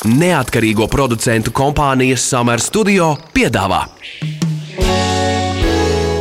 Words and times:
Neatkarīgo 0.00 0.86
producentu 0.88 1.52
kompānijas 1.52 2.22
Summer 2.24 2.60
Studio 2.64 3.10
piedāvā 3.36 3.82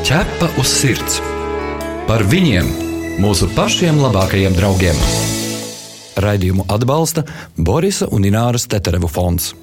Ķepa 0.04 0.50
uz 0.60 0.68
sirds 0.68 1.22
par 2.10 2.26
viņiem, 2.28 2.68
mūsu 3.24 3.48
pašiem 3.56 4.02
labākajiem 4.04 4.58
draugiem. 4.58 5.00
Raidījumu 6.20 6.68
atbalsta 6.68 7.24
Borisa 7.56 8.10
un 8.12 8.28
Ināras 8.28 8.68
Teterevu 8.68 9.08
fonds. 9.08 9.54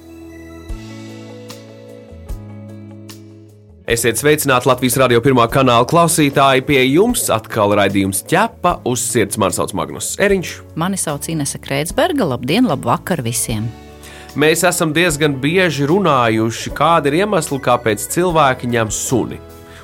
Esiet 3.85 4.17
sveicināti 4.17 4.71
Latvijas 4.71 4.97
radio 4.97 5.21
pirmā 5.21 5.45
kanāla 5.45 5.85
klausītāji. 5.85 6.65
Pie 6.65 6.81
jums 6.87 7.29
atkal 7.29 7.77
raidījums 7.77 8.25
ķepa 8.25 8.79
uz 8.89 9.05
sirds. 9.13 9.37
Mani 9.37 9.61
sauc 9.61 9.77
Magnus 9.77 10.15
Eriņš. 10.17 10.61
Mani 10.73 10.97
sauc 10.97 11.29
Inese 11.29 11.61
Kreitsberga. 11.61 12.33
Labdien, 12.33 12.65
labvakar 12.65 13.21
visiem! 13.21 13.69
Mēs 14.37 14.61
esam 14.67 14.91
diezgan 14.93 15.33
bieži 15.41 15.87
runājuši, 15.89 16.69
kāda 16.77 17.09
ir 17.09 17.23
iemesla, 17.23 17.57
kāpēc 17.57 18.03
cilvēki 18.13 18.67
ņem 18.69 18.91
suni. 18.93 19.39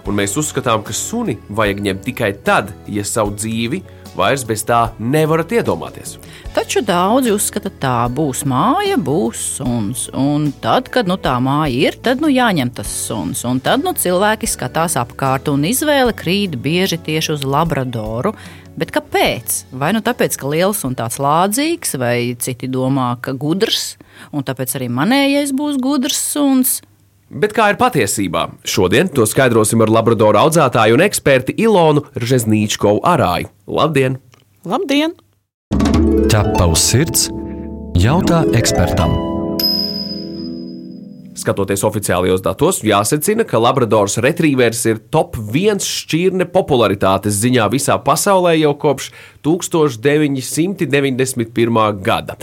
Un 0.06 0.14
mēs 0.20 0.36
uzskatām, 0.38 0.84
ka 0.86 0.94
suni 0.94 1.40
vajag 1.50 1.82
ņemt 1.82 2.04
tikai 2.06 2.30
tad, 2.46 2.70
ja 2.86 3.02
savu 3.02 3.34
dzīvi 3.34 3.80
vairs 4.14 4.44
bez 4.46 4.62
tā 4.68 4.84
nevarat 5.02 5.56
iedomāties. 5.58 6.20
Taču 6.54 6.84
daudzi 6.86 7.34
uzskata, 7.34 7.72
tā 7.82 7.96
būs 8.14 8.44
māja, 8.46 9.00
būs 9.02 9.42
suns. 9.56 10.06
Un 10.14 10.52
tad, 10.62 10.92
kad 10.94 11.10
nu, 11.10 11.18
tā 11.18 11.34
māja 11.42 11.74
ir, 11.90 11.98
tad 11.98 12.22
nu, 12.22 12.30
jāņem 12.30 12.76
tas 12.78 12.94
suns. 13.08 13.42
Un 13.50 13.58
tad 13.58 13.82
nu, 13.82 13.96
cilvēki 13.98 14.52
skatās 14.54 15.00
apkārt, 15.02 15.50
un 15.50 15.66
izvēle 15.66 16.14
krīt 16.14 16.60
bieži 16.62 17.02
tieši 17.02 17.40
uz 17.40 17.48
labradoru. 17.56 18.36
Bet 18.80 18.94
kāpēc? 18.94 19.60
Vai 19.78 19.92
nu 19.94 20.02
tāpēc, 20.06 20.38
ka 20.40 20.50
liels 20.50 20.82
un 20.88 20.96
tāds 20.98 21.20
lādzīgs, 21.22 21.94
vai 22.02 22.34
citi 22.42 22.70
domā, 22.72 23.14
ka 23.22 23.36
gudrs, 23.38 23.96
un 24.34 24.46
tāpēc 24.46 24.78
arī 24.80 24.90
manējais 24.90 25.54
būs 25.54 25.78
gudrs 25.82 26.18
suns. 26.34 26.80
Bet 27.34 27.54
kā 27.58 27.72
ir 27.74 27.80
patiesībā? 27.82 28.48
Šodien 28.66 29.10
to 29.10 29.26
skaidrosim 29.30 29.82
ar 29.82 29.94
labradoru 29.94 30.42
audzētāju 30.42 30.98
un 30.98 31.06
eksperti 31.06 31.58
Ilonu 31.66 32.06
Rzeznīčkovu 32.14 33.02
Arāju. 33.10 33.50
Labdien! 33.66 34.20
Labdien! 34.70 35.18
Ķepa 36.30 36.70
uz 36.70 36.82
sirds 36.82 37.30
jautā 37.98 38.44
ekspertam. 38.58 39.33
Skatoties 41.34 41.82
oficiālajos 41.88 42.44
datos, 42.46 42.84
jāsacina, 42.86 43.42
ka 43.48 43.58
Labradors 43.58 44.20
retrievers 44.22 44.84
ir 44.86 45.00
top 45.14 45.38
1 45.42 45.80
šķirne 45.82 46.46
popularitātes 46.54 47.34
ziņā 47.42 47.66
visā 47.74 47.96
pasaulē 48.06 48.54
jau 48.60 48.74
kopš 48.78 49.10
1991. 49.46 52.02
gada. 52.06 52.38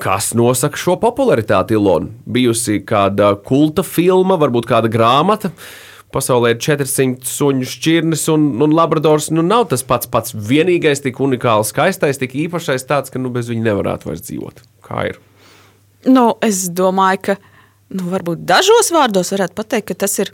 Kas 0.00 0.34
nosaka 0.36 0.76
šo 0.80 0.96
popularitāti, 1.00 1.74
Ilona? 1.76 2.08
Bijusi 2.28 2.80
kāda 2.84 3.36
kulta 3.44 3.82
filma, 3.84 4.36
varbūt 4.40 4.66
kāda 4.68 4.88
grāmata. 4.92 5.50
Pasaulē 6.12 6.50
ir 6.54 6.58
400 6.60 7.24
suņu 7.24 7.64
šķirnes, 7.72 8.28
un, 8.34 8.40
un 8.64 8.70
Labradors 8.76 9.30
nu, 9.32 9.42
nav 9.46 9.64
tas 9.72 9.82
pats, 9.86 10.06
pats 10.10 10.34
vienīgais, 10.34 11.00
tik 11.04 11.20
unikāls, 11.22 11.70
skaistais, 11.72 12.18
tik 12.20 12.32
īpašais, 12.46 12.82
tāds, 12.88 13.10
ka 13.12 13.18
nu, 13.22 13.28
bez 13.32 13.48
viņa 13.52 13.62
nevarētu 13.70 14.08
vairs 14.10 14.24
dzīvot. 14.28 14.56
Kā 14.84 14.98
ir? 15.12 15.16
Nu, 16.08 16.24
es 16.44 16.56
domāju, 16.72 17.20
ka 17.28 17.34
nu, 17.94 18.06
varbūt 18.12 18.44
dažos 18.48 18.92
vārdos 18.94 19.32
varētu 19.34 19.56
pateikt, 19.58 19.90
ka 19.90 19.98
tas 20.06 20.18
ir 20.22 20.32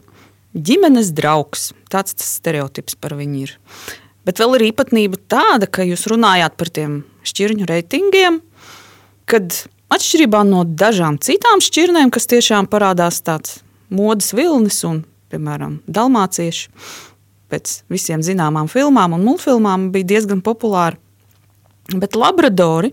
ģimenes 0.53 1.13
draugs. 1.17 1.71
Tāds 1.91 2.17
tas 2.17 2.35
stereotips 2.39 2.97
par 2.99 3.17
viņu 3.17 3.45
ir. 3.45 3.55
Bet 4.27 4.41
vēl 4.41 4.57
ir 4.57 4.67
īpatnība 4.71 5.19
tāda, 5.31 5.69
ka 5.71 5.85
jūs 5.87 6.07
runājāt 6.11 6.57
par 6.59 6.71
tiem 6.73 7.01
šķirņu 7.27 7.67
reitingiem, 7.69 8.41
kad 9.27 9.61
atšķirībā 9.93 10.41
no 10.47 10.65
dažām 10.67 11.19
citām 11.23 11.63
šķirnēm, 11.63 12.11
kas 12.11 12.27
tiešām 12.31 12.67
parādās 12.71 13.21
tāds 13.23 13.61
modes 13.87 14.33
vilnis 14.35 14.81
un, 14.87 15.05
piemēram, 15.31 15.79
dalmācieši, 15.87 16.67
pēc 17.47 17.81
visiem 17.91 18.23
zināmām 18.25 18.67
filmām 18.71 19.15
un 19.15 19.23
multfilmām 19.23 19.89
bija 19.93 20.11
diezgan 20.15 20.43
populāri. 20.43 20.99
Bet 21.95 22.19
labradori, 22.19 22.91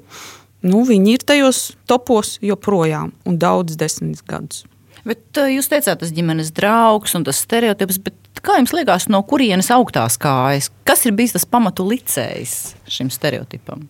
nu, 0.65 0.85
viņi 0.89 1.19
ir 1.19 1.25
tajos 1.27 1.75
topos 1.91 2.39
joprojām 2.45 3.13
un 3.29 3.39
daudz 3.41 3.77
desmit 3.81 4.23
gadus. 4.29 4.65
Bet 5.05 5.37
uh, 5.37 5.51
jūs 5.53 5.69
teicāt, 5.69 6.01
tas 6.01 6.13
ģimenes 6.17 6.53
draugs 6.57 7.13
un 7.17 7.27
tas 7.27 7.43
stereotips, 7.45 7.99
bet 8.07 8.41
kā 8.45 8.57
jums 8.57 8.73
liekas, 8.73 9.09
no 9.13 9.21
kurienes 9.29 9.69
augtās 9.75 10.17
kājas? 10.21 10.71
Kas 10.89 11.05
ir 11.05 11.13
bijis 11.17 11.37
tas 11.37 11.45
pamatu 11.49 11.85
licējs 11.89 12.75
šim 12.89 13.13
stereotipam? 13.13 13.85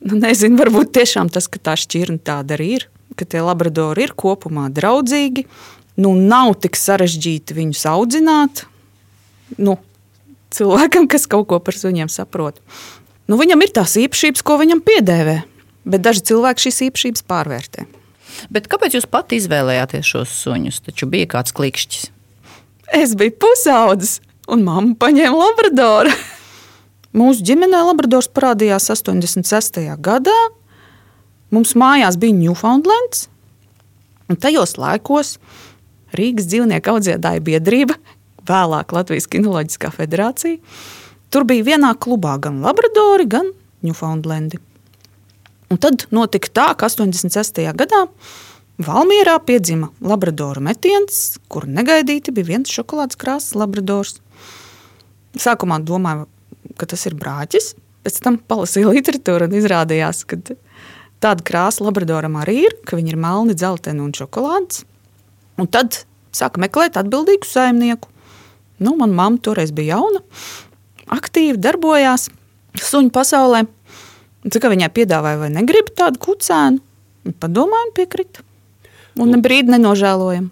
Nu, 0.00 0.16
nezinu, 0.16 0.56
varbūt 0.58 0.94
tiešām 0.96 1.28
tas, 1.32 1.46
ka 1.52 1.60
tā 1.62 1.76
šķirne 1.78 2.22
tāda 2.24 2.56
arī 2.56 2.70
ir, 2.78 2.88
ka 3.18 3.28
tie 3.28 3.42
labradori 3.44 4.06
ir 4.06 4.16
kopumā 4.18 4.70
draudzīgi. 4.72 5.44
Nu, 6.00 6.14
nav 6.16 6.56
tik 6.64 6.78
sarežģīti 6.80 7.54
viņus 7.58 7.84
audzināt. 7.90 8.64
Nu, 9.60 9.76
cilvēkam, 10.54 11.10
kas 11.10 11.28
kaut 11.30 11.50
ko 11.50 11.60
par 11.62 11.76
suņiem 11.76 12.08
saprot. 12.10 12.62
Nu, 13.30 13.36
viņam 13.38 13.62
ir 13.62 13.74
tās 13.76 13.94
īpašības, 14.00 14.42
ko 14.46 14.56
viņam 14.62 14.80
piedēvē, 14.86 15.36
bet 15.84 16.04
daži 16.04 16.24
cilvēki 16.30 16.66
šīs 16.66 16.82
īpašības 16.88 17.26
pārvērtē. 17.30 17.86
Bet 18.52 18.68
kāpēc 18.70 18.96
jūs 18.96 19.08
pati 19.10 19.40
izvēlējāties 19.40 20.06
šos 20.06 20.34
suņus? 20.44 20.82
Taču 20.86 21.08
bija 21.10 21.28
kāds 21.34 21.54
klikšķis. 21.56 22.10
Es 23.00 23.14
biju 23.18 23.36
pusaudzis, 23.42 24.18
un 24.50 24.64
mamma 24.66 24.96
paņēma 25.00 25.36
labradoru. 25.36 26.14
Mūsu 27.20 27.44
ģimenē 27.46 27.82
Labradors 27.88 28.30
parādījās 28.30 28.86
86. 28.92 29.82
gadā. 30.02 30.38
Mums 31.50 31.74
mājās 31.78 32.14
bija 32.22 32.36
Newfoundlands, 32.38 33.26
un 34.30 34.38
tajos 34.38 34.76
laikos 34.78 35.34
Rīgas 36.14 36.46
dzīvnieku 36.50 36.92
audzētāju 36.92 37.42
biedrība, 37.46 37.96
vēlāk 38.46 38.94
Latvijas 38.94 39.26
Kinoloģiskā 39.30 39.90
federācija. 39.94 40.58
Tur 41.30 41.46
bija 41.46 41.66
vienā 41.72 41.92
klubā 41.98 42.36
gan 42.42 42.62
Labradori, 42.62 43.26
gan 43.30 43.50
Newfoundlandi. 43.86 44.58
Un 45.70 45.78
tad 45.78 46.08
notika 46.10 46.50
tā, 46.50 46.66
ka 46.74 46.88
86. 46.90 47.62
gadā 47.78 48.06
Valmjerā 48.80 49.36
piedzima 49.44 49.90
Labradoru 50.00 50.62
metiens, 50.64 51.36
kur 51.52 51.66
negaidīti 51.68 52.32
bija 52.34 52.48
viens 52.54 52.72
šokolādes 52.72 53.18
krāsas 53.20 53.54
Labradors. 53.54 54.16
Sākumā 55.38 55.78
domāju, 55.84 56.24
ka 56.80 56.88
tas 56.90 57.04
ir 57.06 57.14
brāķis. 57.20 57.74
Pēc 58.02 58.16
tam 58.24 58.38
palasīju 58.50 58.94
literatūru 58.96 59.46
un 59.46 59.56
izrādījās, 59.60 60.24
ka 60.26 60.40
tāda 61.20 61.44
krāsa 61.46 61.84
labradoram 61.84 62.40
arī 62.40 62.56
ir, 62.64 62.78
ka 62.88 62.96
viņi 62.98 63.12
ir 63.12 63.20
melni, 63.20 63.54
dzelteni 63.54 64.02
un 64.02 64.14
šokolādes. 64.16 64.86
Un 65.60 65.68
tad 65.68 66.00
sāka 66.34 66.62
meklēt 66.64 66.96
atbildīgu 66.98 67.46
saimnieku. 67.46 68.08
Nu, 68.80 68.96
Manā 68.96 69.12
mamma 69.12 69.44
toreiz 69.44 69.74
bija 69.76 69.98
jauna, 69.98 70.24
aktīvi 71.12 71.60
darbojās 71.60 72.30
suņu 72.80 73.12
pasaulē. 73.12 73.66
Cik 74.48 74.70
viņai 74.72 74.88
piedāvāja, 74.96 75.42
vai 75.42 75.50
negrib 75.52 75.90
tādu 75.96 76.20
kucēnu? 76.22 76.80
Padomāju, 77.42 77.92
piekrita. 77.98 78.46
Un 79.20 79.34
ne 79.34 79.40
brīdi 79.42 79.74
nenožēlojam. 79.74 80.48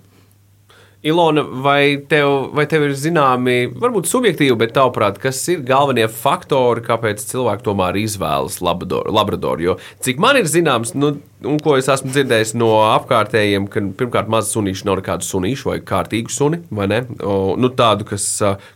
Ilona, 1.09 1.45
vai 1.63 1.95
tev, 2.11 2.51
vai 2.59 2.65
tev 2.67 2.89
ir 2.89 2.95
zināmi, 2.99 3.69
varbūt 3.71 4.09
subjektīvi, 4.11 4.57
bet 4.59 4.73
tavuprāt, 4.75 5.21
kas 5.23 5.39
ir 5.53 5.63
galvenie 5.67 6.09
faktori, 6.11 6.83
kāpēc 6.85 7.23
cilvēki 7.23 7.65
tomēr 7.69 8.01
izvēlas 8.01 8.59
labradoru? 8.61 9.63
Jo 9.63 9.77
cik 10.05 10.19
man 10.21 10.41
ir 10.41 10.51
zināms, 10.51 10.97
nu, 10.99 11.15
un 11.47 11.59
ko 11.63 11.77
es 11.79 11.87
esmu 11.91 12.11
dzirdējis 12.11 12.55
no 12.59 12.71
apkārtējiem, 12.89 13.69
ka 13.71 13.83
pirmkārt 13.99 14.31
maza 14.33 14.51
sunīša 14.51 14.87
nav 14.89 14.99
nekāda 15.01 15.27
sunīša 15.27 15.69
vai 15.69 15.77
kārtīga 15.87 16.33
suni, 16.35 16.61
vai? 16.75 16.89
O, 17.23 17.55
nu, 17.61 17.71
tādu, 17.79 18.07
kas, 18.09 18.25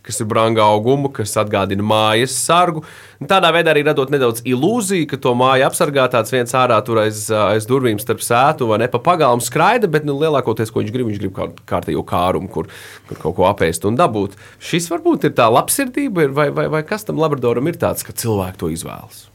kas 0.05 0.21
ir 0.23 0.29
branga 0.31 0.63
auguma, 0.63 1.11
kas 1.13 1.35
atgādina 1.41 1.83
mājas 1.83 2.35
sargu. 2.39 2.85
Tādā 3.23 3.53
veidā 3.55 3.73
arī 3.73 3.83
radot 3.87 4.11
nedaudz 4.11 4.43
ilūziju, 4.47 5.07
ka 5.11 5.19
to 5.23 5.33
māju 5.39 5.67
apsargā 5.67 6.07
tāds 6.11 6.31
viens 6.33 6.55
ārā 6.59 6.79
tur 6.85 7.01
aiz, 7.03 7.25
aiz 7.31 7.67
durvīm 7.67 7.99
starp 8.01 8.23
sētu 8.23 8.69
vai 8.71 8.79
ne 8.83 8.89
pa 8.91 9.01
pagalmu 9.03 9.43
skraida, 9.43 9.89
bet 9.91 10.07
nu, 10.07 10.15
lielākoties, 10.21 10.71
ko 10.71 10.83
viņš 10.83 10.95
grib, 10.95 11.11
viņš 11.11 11.21
grib 11.23 11.35
kādu 11.39 11.67
kārtīgu 11.69 12.05
kārumu, 12.07 12.51
kur, 12.51 12.71
kur 13.09 13.23
kaut 13.27 13.37
ko 13.39 13.49
apēst 13.51 13.87
un 13.89 13.99
dabūt. 13.99 14.39
Šis 14.63 14.91
varbūt 14.91 15.29
ir 15.29 15.35
tā 15.39 15.49
labsirdība, 15.51 16.29
vai, 16.31 16.49
vai, 16.55 16.69
vai 16.71 16.83
kas 16.87 17.07
tam 17.07 17.19
labradoram 17.23 17.71
ir 17.71 17.79
tāds, 17.79 18.07
ka 18.07 18.15
cilvēki 18.15 18.63
to 18.63 18.73
izvēlas? 18.75 19.27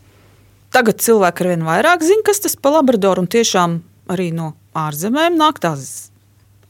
Tagad 0.74 1.00
cilvēki 1.00 1.44
ar 1.44 1.50
vien 1.54 1.64
vairāk 1.66 2.04
zina, 2.04 2.24
kas 2.26 2.42
tas 2.44 2.56
par 2.56 2.78
labradoru, 2.78 3.24
un 3.24 3.30
tiešām 3.30 3.78
arī 4.12 4.30
no 4.36 4.52
ārzemēm 4.76 5.38
nāk 5.40 5.62
tās, 5.64 6.10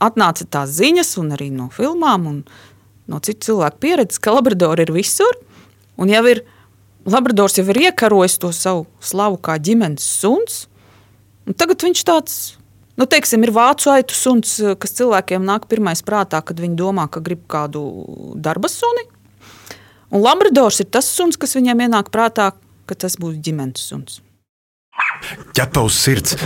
atnāca 0.03 0.47
tās 0.47 0.77
ziņas, 0.79 1.17
un 1.19 1.35
arī 1.35 1.51
no 1.55 1.67
filmām, 1.75 2.29
un 2.31 2.39
no 3.11 3.19
citu 3.25 3.51
cilvēku 3.51 3.83
pieredzes, 3.83 4.23
ka 4.23 4.37
labradori 4.37 4.87
ir 4.87 4.95
visur, 4.95 5.41
un 5.99 6.13
jau 6.13 6.23
ir 6.31 6.45
Labradors 7.09 7.57
jau 7.57 7.65
ir 7.73 7.79
iekarojis 7.89 8.37
to 8.43 8.51
savu 8.53 8.85
slavu 9.01 9.39
kā 9.41 9.55
ģimenes 9.63 10.05
suns. 10.05 10.67
Tagad 11.57 11.81
viņš 11.87 12.03
tāds, 12.05 12.35
nu, 13.01 13.07
teiksim, 13.09 13.45
ir 13.47 13.53
vācu 13.55 13.89
aitu 13.95 14.17
suns, 14.17 14.59
kas 14.81 14.97
cilvēkiem 14.99 15.47
nāk 15.47 15.65
pirmais 15.71 16.03
prātā, 16.05 16.43
kad 16.45 16.61
viņi 16.61 16.77
domā, 16.77 17.07
ka 17.09 17.23
grib 17.25 17.47
kādu 17.49 17.81
darba 18.37 18.69
suni. 18.69 19.07
Un 20.13 20.25
Labradors 20.25 20.83
ir 20.83 20.91
tas 20.93 21.09
suns, 21.09 21.41
kas 21.41 21.57
viņiem 21.57 21.87
ienāk 21.87 22.13
prātā, 22.13 22.51
ka 22.89 22.97
tas 23.05 23.19
būs 23.21 23.39
ģimenes 23.45 23.85
suns. 23.91 24.21
ķepa 25.57 25.85
uz 25.85 25.99
sirds, 26.01 26.37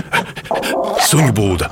suņu 1.09 1.33
būda. 1.39 1.71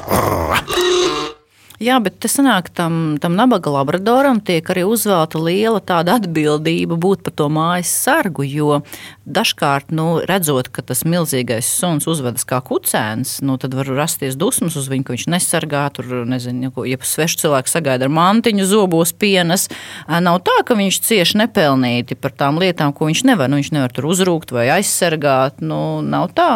Jā, 1.80 1.94
bet 1.96 2.18
tas 2.20 2.34
sanāk, 2.36 2.66
tam, 2.76 3.14
tam 3.24 3.32
nabaga 3.38 3.70
labradoram 3.72 4.36
tiek 4.44 4.66
arī 4.68 4.82
uzvelta 4.84 5.40
liela 5.40 5.78
tāda 5.80 6.18
atbildība 6.18 6.98
būt 7.00 7.22
par 7.24 7.32
to 7.38 7.46
mājas 7.48 7.88
sargu. 8.02 8.44
Jo 8.44 8.82
dažkārt, 9.24 9.88
nu, 9.96 10.18
redzot, 10.28 10.68
ka 10.68 10.84
tas 10.84 11.06
milzīgais 11.08 11.70
suns 11.78 12.04
uzvedas 12.04 12.44
kā 12.44 12.58
kucēns, 12.60 13.38
nu, 13.40 13.56
tad 13.62 13.72
var 13.78 13.88
rasties 13.96 14.36
dusmas 14.36 14.76
uz 14.76 14.90
viņu, 14.92 15.06
ka 15.08 15.14
viņš 15.14 15.24
nesargā 15.32 15.86
tur, 15.96 16.10
nezinu, 16.28 16.68
ko, 16.76 16.84
ja 16.84 17.00
svešu 17.00 17.40
cilvēku 17.46 17.72
sagaida 17.72 18.10
ar 18.10 18.12
mantiņu, 18.12 18.68
zobos 18.68 19.14
pienas. 19.16 19.70
Nav 20.04 20.42
tā, 20.44 20.58
ka 20.68 20.76
viņš 20.76 21.00
cieši 21.08 21.40
nepelnīti 21.46 22.20
par 22.20 22.36
tām 22.36 22.60
lietām, 22.60 22.92
ko 22.92 23.08
viņš 23.08 23.24
nevar. 23.32 23.48
Nu, 23.48 23.56
viņš 23.56 23.72
nevar 23.78 23.96
tur 23.96 24.10
uzrūkt 24.12 24.52
vai 24.52 24.68
aizsargāt. 24.76 25.64
Nu, 25.64 26.04
nav 26.04 26.28
tā. 26.36 26.50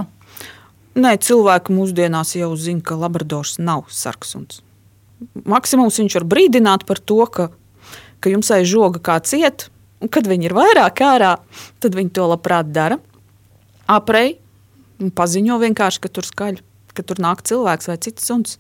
Nē, 1.00 1.16
cilvēki 1.16 1.72
mūsdienās 1.80 2.36
jau 2.36 2.52
zina, 2.60 2.84
ka 2.84 3.00
labradors 3.00 3.56
nav 3.56 3.88
sarksuns 3.88 4.60
maksimums 5.48 5.98
viņš 6.00 6.18
var 6.20 6.26
brīdināt 6.28 6.84
par 6.88 7.00
to, 7.00 7.22
ka, 7.26 7.48
ka 8.20 8.32
jums 8.32 8.50
aiz 8.54 8.68
žoga 8.70 9.02
kāds 9.04 9.34
iet, 9.36 9.68
un 10.02 10.10
kad 10.12 10.28
viņi 10.28 10.48
ir 10.48 10.56
vairāk 10.56 11.02
ārā, 11.04 11.36
tad 11.82 11.96
viņi 11.96 12.14
to 12.16 12.28
labprāt 12.30 12.72
dara. 12.74 12.98
Aprei 13.90 14.38
paziņo 15.16 15.58
vienkārši, 15.62 16.02
ka 16.04 16.12
tur 16.12 16.26
skaļ, 16.28 16.60
ka 16.94 17.04
tur 17.06 17.20
nāk 17.22 17.42
cilvēks 17.46 17.90
vai 17.90 17.98
cits 18.00 18.28
suns. 18.28 18.58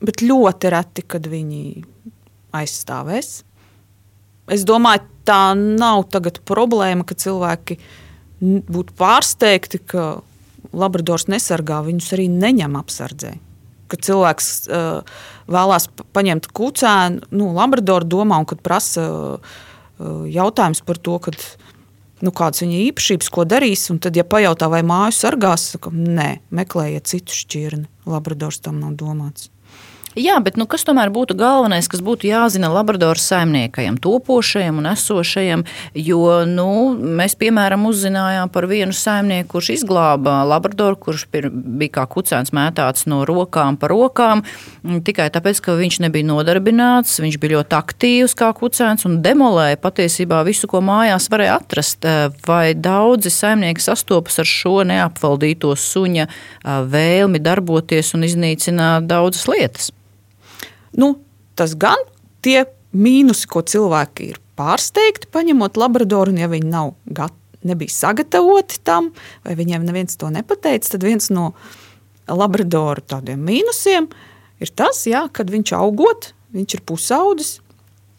Bet 0.00 0.24
ļoti 0.24 0.72
reti, 0.72 1.04
kad 1.04 1.26
viņi 1.28 1.84
aizstāvēs. 2.56 3.42
Es 4.50 4.64
domāju, 4.66 5.04
tā 5.28 5.52
nav 5.54 6.08
problēma, 6.48 7.04
ka 7.06 7.14
cilvēki 7.14 7.76
būtu 8.40 8.96
pārsteigti, 8.98 9.82
ka 9.84 10.08
Labradors 10.72 11.28
nesargā 11.28 11.80
viņus 11.84 12.12
arī 12.16 12.26
neņem 12.32 12.76
apsardzē 12.78 13.36
kad 13.90 14.04
cilvēks 14.06 14.50
uh, 14.68 15.18
vēlās 15.50 15.88
paņemt 16.16 16.50
kucēnu, 16.56 17.30
nu, 17.34 17.50
labradoru 17.56 18.08
domā, 18.08 18.40
un 18.42 18.48
kad 18.50 18.62
prasa 18.64 19.06
uh, 19.06 19.58
jautājums 20.30 20.82
par 20.86 21.00
to, 21.02 21.18
kad, 21.26 21.38
nu, 22.24 22.32
kādas 22.32 22.64
viņa 22.64 22.82
īpašības, 22.90 23.30
ko 23.34 23.46
darīs, 23.48 23.86
un 23.92 24.00
tad, 24.02 24.18
ja 24.18 24.26
pajautā, 24.26 24.70
vai 24.72 24.82
māju 24.86 25.16
sargās, 25.18 25.70
saka, 25.74 25.92
nē, 25.94 26.30
meklējiet 26.54 27.10
citu 27.10 27.36
šķirni. 27.36 27.88
Labradors 28.10 28.62
tam 28.64 28.80
nav 28.82 28.96
domāts. 29.00 29.50
Jā, 30.18 30.40
bet 30.42 30.56
nu, 30.58 30.64
kas 30.66 30.82
tomēr 30.82 31.06
būtu 31.14 31.36
galvenais, 31.38 31.86
kas 31.86 32.00
būtu 32.02 32.26
jāzina 32.26 32.66
Labradoras 32.74 33.22
saimniekajam, 33.30 33.94
topošajam 34.02 34.80
un 34.80 34.88
esošajam? 34.90 35.60
Jo 35.94 36.40
nu, 36.50 36.96
mēs, 36.98 37.36
piemēram, 37.38 37.84
uzzinājām 37.86 38.50
par 38.50 38.66
vienu 38.66 38.90
saimnieku, 38.90 39.52
kurš 39.52 39.68
izglāba 39.76 40.40
Labradoru, 40.50 40.98
kurš 40.98 41.28
bija 41.30 41.92
kā 42.00 42.06
kucēns 42.10 42.50
mētāts 42.50 43.06
no 43.06 43.20
rokām 43.28 43.78
pa 43.78 43.86
rokām, 43.92 44.42
tikai 45.06 45.28
tāpēc, 45.30 45.60
ka 45.62 45.76
viņš 45.78 46.00
nebija 46.02 46.26
nodarbināts, 46.26 47.20
viņš 47.22 47.38
bija 47.38 47.60
ļoti 47.60 47.78
aktīvs 47.78 48.34
kā 48.42 48.50
kucēns 48.58 49.06
un 49.06 49.20
demolēja 49.22 49.78
patiesībā 49.78 50.42
visu, 50.50 50.66
ko 50.74 50.82
mājās 50.82 51.30
varēja 51.30 51.60
atrast. 51.60 52.10
Vai 52.50 52.74
daudzi 52.74 53.30
saimnieki 53.30 53.86
sastopas 53.86 54.42
ar 54.42 54.50
šo 54.56 54.80
neapvaldīto 54.90 55.70
suņa 55.78 56.26
vēlmi 56.90 57.46
darboties 57.46 58.10
un 58.18 58.26
iznīcināt 58.26 59.06
daudzas 59.06 59.46
lietas? 59.46 59.92
Nu, 60.98 61.14
tas 61.58 61.76
gan 61.78 62.00
tie 62.44 62.64
mīnusi, 62.96 63.46
ko 63.50 63.62
cilvēki 63.62 64.30
ir 64.32 64.40
pārsteigti, 64.58 65.30
paņemot 65.32 65.78
labradoru, 65.80 66.34
un 66.34 66.40
ja 66.42 66.50
viņi 66.50 66.72
nav 66.72 66.94
gatavi. 67.06 67.36
Nebija 67.60 67.92
sagatavoti 67.92 68.78
tam, 68.88 69.10
vai 69.44 69.52
viņiem 69.52 69.82
neviens 69.84 70.16
to 70.16 70.30
nepateica. 70.32 70.94
Tad 70.94 71.02
viens 71.04 71.26
no 71.28 71.50
labradoru 72.24 73.02
tādiem 73.04 73.42
mīnusiem 73.44 74.06
ir 74.64 74.70
tas, 74.72 75.02
jā, 75.04 75.26
kad 75.28 75.52
viņš 75.52 75.74
augot, 75.76 76.30
viņš 76.56 76.78
ir 76.78 76.82
pusaudzis, 76.88 77.50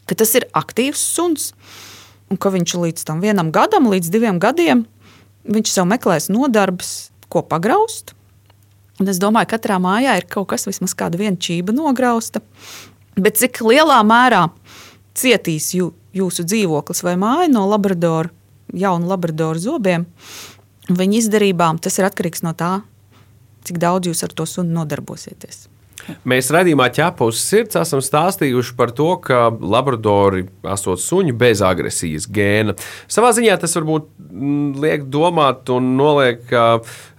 ka 0.06 0.14
tas 0.18 0.36
ir 0.38 0.46
aktīvs 0.54 1.02
suns, 1.16 1.48
un 2.30 2.38
ka 2.38 2.52
viņš 2.54 2.76
līdz 2.84 3.06
tam 3.08 3.18
vienam 3.24 3.50
gadam, 3.50 3.90
līdz 3.90 4.14
diviem 4.14 4.38
gadiem, 4.42 4.86
viņš 5.42 5.74
sev 5.74 5.90
meklēs 5.90 6.30
nodarbs, 6.30 7.10
ko 7.26 7.42
pagraust, 7.42 8.14
Un 9.02 9.10
es 9.10 9.18
domāju, 9.18 9.48
ka 9.50 9.58
katrā 9.58 9.80
mājā 9.82 10.14
ir 10.20 10.28
kaut 10.30 10.52
kas, 10.52 10.68
vismaz 10.68 10.94
kāda 10.94 11.18
viena 11.18 11.34
čība 11.34 11.74
nograusta. 11.74 12.38
Bet 13.18 13.40
cik 13.40 13.58
lielā 13.66 13.98
mērā 14.06 14.44
cietīs 15.18 15.72
jū, 15.74 15.90
jūsu 16.14 16.46
dzīvoklis 16.46 17.02
vai 17.02 17.16
māja 17.18 17.50
no 17.50 17.64
labradora, 17.66 18.30
jaunu 18.70 19.10
labradoru 19.10 19.58
zobiem, 19.58 20.06
viņa 20.86 21.18
izdarībām, 21.18 21.82
tas 21.82 21.98
ir 21.98 22.06
atkarīgs 22.06 22.44
no 22.46 22.54
tā, 22.54 22.76
cik 23.66 23.82
daudz 23.82 24.06
jūs 24.06 24.22
ar 24.22 24.36
to 24.38 24.46
sunu 24.46 24.78
nodarbosieties. 24.78 25.66
Mēs 26.28 26.50
redzījumā 26.54 26.88
ķepa 26.94 27.26
uz 27.30 27.40
sirds 27.42 27.78
esam 27.78 28.02
stāstījuši 28.02 28.74
par 28.78 28.92
to, 28.96 29.08
ka 29.22 29.48
labradori 29.50 30.46
esot 30.74 31.02
suņi 31.02 31.34
bez 31.38 31.62
agresijas 31.66 32.28
gēna. 32.30 32.74
Savā 33.10 33.32
ziņā 33.36 33.58
tas 33.62 33.76
varbūt 33.78 34.08
mm, 34.28 34.80
liek 34.82 35.06
domāt 35.12 35.70
un 35.74 35.92
noliek 35.98 36.42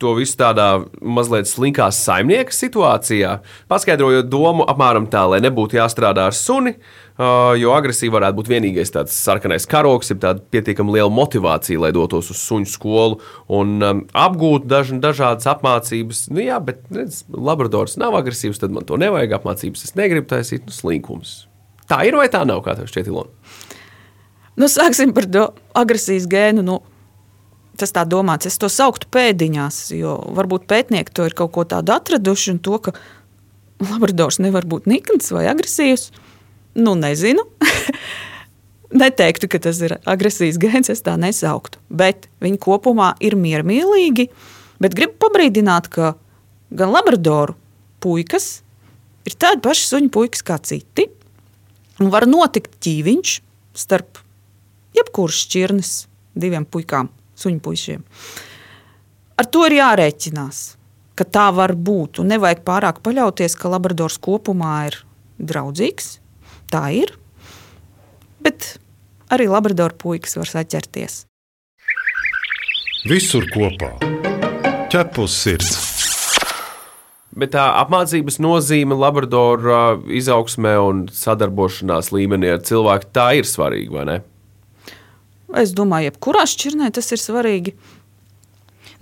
to 0.01 0.15
visu 0.17 0.39
tādā 0.39 0.67
mazliet 1.01 1.49
slinkā 1.49 1.89
saimnieka 1.93 2.55
situācijā, 2.55 3.37
paskaidrojot 3.71 4.29
domu 4.31 4.67
apmēram 4.69 5.07
tā, 5.11 5.25
lai 5.31 5.41
nebūtu 5.43 5.79
jāstrādā 5.79 6.29
ar 6.29 6.37
suni 6.37 6.77
jo 7.19 7.73
agresija 7.75 8.13
varētu 8.13 8.39
būt 8.39 8.49
vienīgais 8.49 8.93
tāds 8.93 9.13
sarkanais 9.13 9.67
karoks, 9.69 10.09
ir 10.09 10.19
tāda 10.23 10.41
pietiekami 10.53 10.95
liela 10.95 11.11
motivācija, 11.13 11.81
lai 11.83 11.91
dotos 11.93 12.31
uz 12.33 12.39
suņu 12.41 12.69
skolu 12.71 13.19
un 13.53 13.75
um, 13.85 14.01
apgūtu 14.17 14.69
daž, 14.69 14.95
dažādas 15.03 15.45
apmācības. 15.51 16.25
Nu, 16.33 16.41
jā, 16.41 16.57
bet 16.63 16.81
redz, 16.93 17.21
Labradors 17.29 17.99
nav 18.01 18.17
agresīvs, 18.17 18.61
tad 18.63 18.73
man 18.73 18.87
to 18.89 18.97
nevajag 18.97 19.37
apmācības. 19.37 19.85
Es 19.85 19.97
negribu 19.99 20.25
taisīt 20.31 20.65
nu, 20.65 20.73
slinkums. 20.73 21.43
Tā 21.89 22.01
ir 22.07 22.17
vai 22.17 22.29
tā 22.33 22.41
nav, 22.49 22.63
kā 22.65 22.73
tev 22.79 22.89
šķiet, 22.89 23.11
Ilona? 23.11 23.29
Nu, 24.57 24.69
sāksim 24.69 25.13
par 25.13 25.29
to 25.29 25.47
agresijas 25.77 26.25
gēnu. 26.29 26.65
Nu. 26.65 26.81
Tas 27.77 27.89
tā 27.89 28.03
domāts, 28.05 28.45
es 28.45 28.59
to 28.61 28.69
sauktu 28.69 29.07
pēdiņās, 29.09 29.87
jo 29.97 30.19
varbūt 30.37 30.67
pētnieki 30.69 31.13
to 31.17 31.25
ir 31.25 31.33
kaut 31.33 31.55
ko 31.55 31.63
tādu 31.65 31.95
atraduši, 31.95 32.51
un 32.53 32.59
to, 32.61 32.77
ka 32.77 32.93
Labradors 33.81 34.37
nevar 34.37 34.67
būt 34.69 34.85
nikns 34.87 35.33
vai 35.33 35.47
agresīvs. 35.49 36.11
Nu, 36.75 36.95
nezinu. 36.97 37.45
Neteiktu, 38.93 39.49
ka 39.49 39.59
tas 39.61 39.79
ir 39.85 39.95
agresijas 40.09 40.59
gēns, 40.61 40.89
es 40.93 41.01
tā 41.05 41.15
nesauktu. 41.21 41.81
Bet 41.89 42.27
viņi 42.43 42.59
kopumā 42.61 43.13
ir 43.21 43.37
miermīlīgi. 43.37 44.27
Bet 44.81 44.97
gribu 44.97 45.17
pabrīdināt, 45.21 45.89
ka 45.93 46.13
gan 46.73 46.93
labradoru 46.93 47.55
puikas 48.03 48.61
ir 49.25 49.37
tādi 49.39 49.61
paši 49.65 49.87
suņu 49.89 50.11
puikas 50.13 50.45
kā 50.45 50.57
citi. 50.65 51.07
Un 52.01 52.09
var 52.13 52.25
notikt 52.29 52.79
ķīviņš 52.83 53.35
starp 53.77 54.21
jebkuras 54.97 55.43
šķirnes 55.45 55.93
diviem 56.37 56.65
puikām, 56.65 57.09
suņu 57.37 57.61
puišiem. 57.65 58.01
Ar 59.37 59.49
to 59.49 59.65
ir 59.69 59.77
jārēķinās, 59.77 60.63
ka 61.17 61.25
tā 61.25 61.47
var 61.53 61.73
būt. 61.77 62.21
Un 62.21 62.33
nevajag 62.33 62.65
pārāk 62.65 63.01
paļauties, 63.05 63.57
ka 63.57 63.71
labradors 63.73 64.19
kopumā 64.21 64.75
ir 64.89 64.99
draudzīgs 65.41 66.17
tā 66.73 66.87
ir. 67.03 67.13
Bet 68.43 68.73
arī 69.33 69.47
Labradoru 69.51 69.97
puikas 70.01 70.37
var 70.39 70.49
saķerties. 70.49 71.23
Visur 73.07 73.47
kopā- 73.53 73.95
ķepus 74.93 75.33
sirds. 75.45 75.73
Bet 77.33 77.55
tā 77.55 77.63
apmācības 77.81 78.37
nozīme 78.43 78.95
Labradora 78.97 79.97
izaugsmē 80.05 80.75
un 80.87 81.07
sadarbošanās 81.09 82.11
līmenī 82.13 82.51
ar 82.53 82.61
cilvēku 82.61 83.09
tā 83.15 83.27
ir 83.39 83.49
svarīga, 83.49 83.91
vai 83.97 84.05
ne? 84.05 84.17
Es 85.57 85.73
domāju, 85.73 86.11
jebkurā 86.11 86.45
šķirnē 86.49 86.91
tas 86.93 87.11
ir 87.13 87.21
svarīgi. 87.21 87.73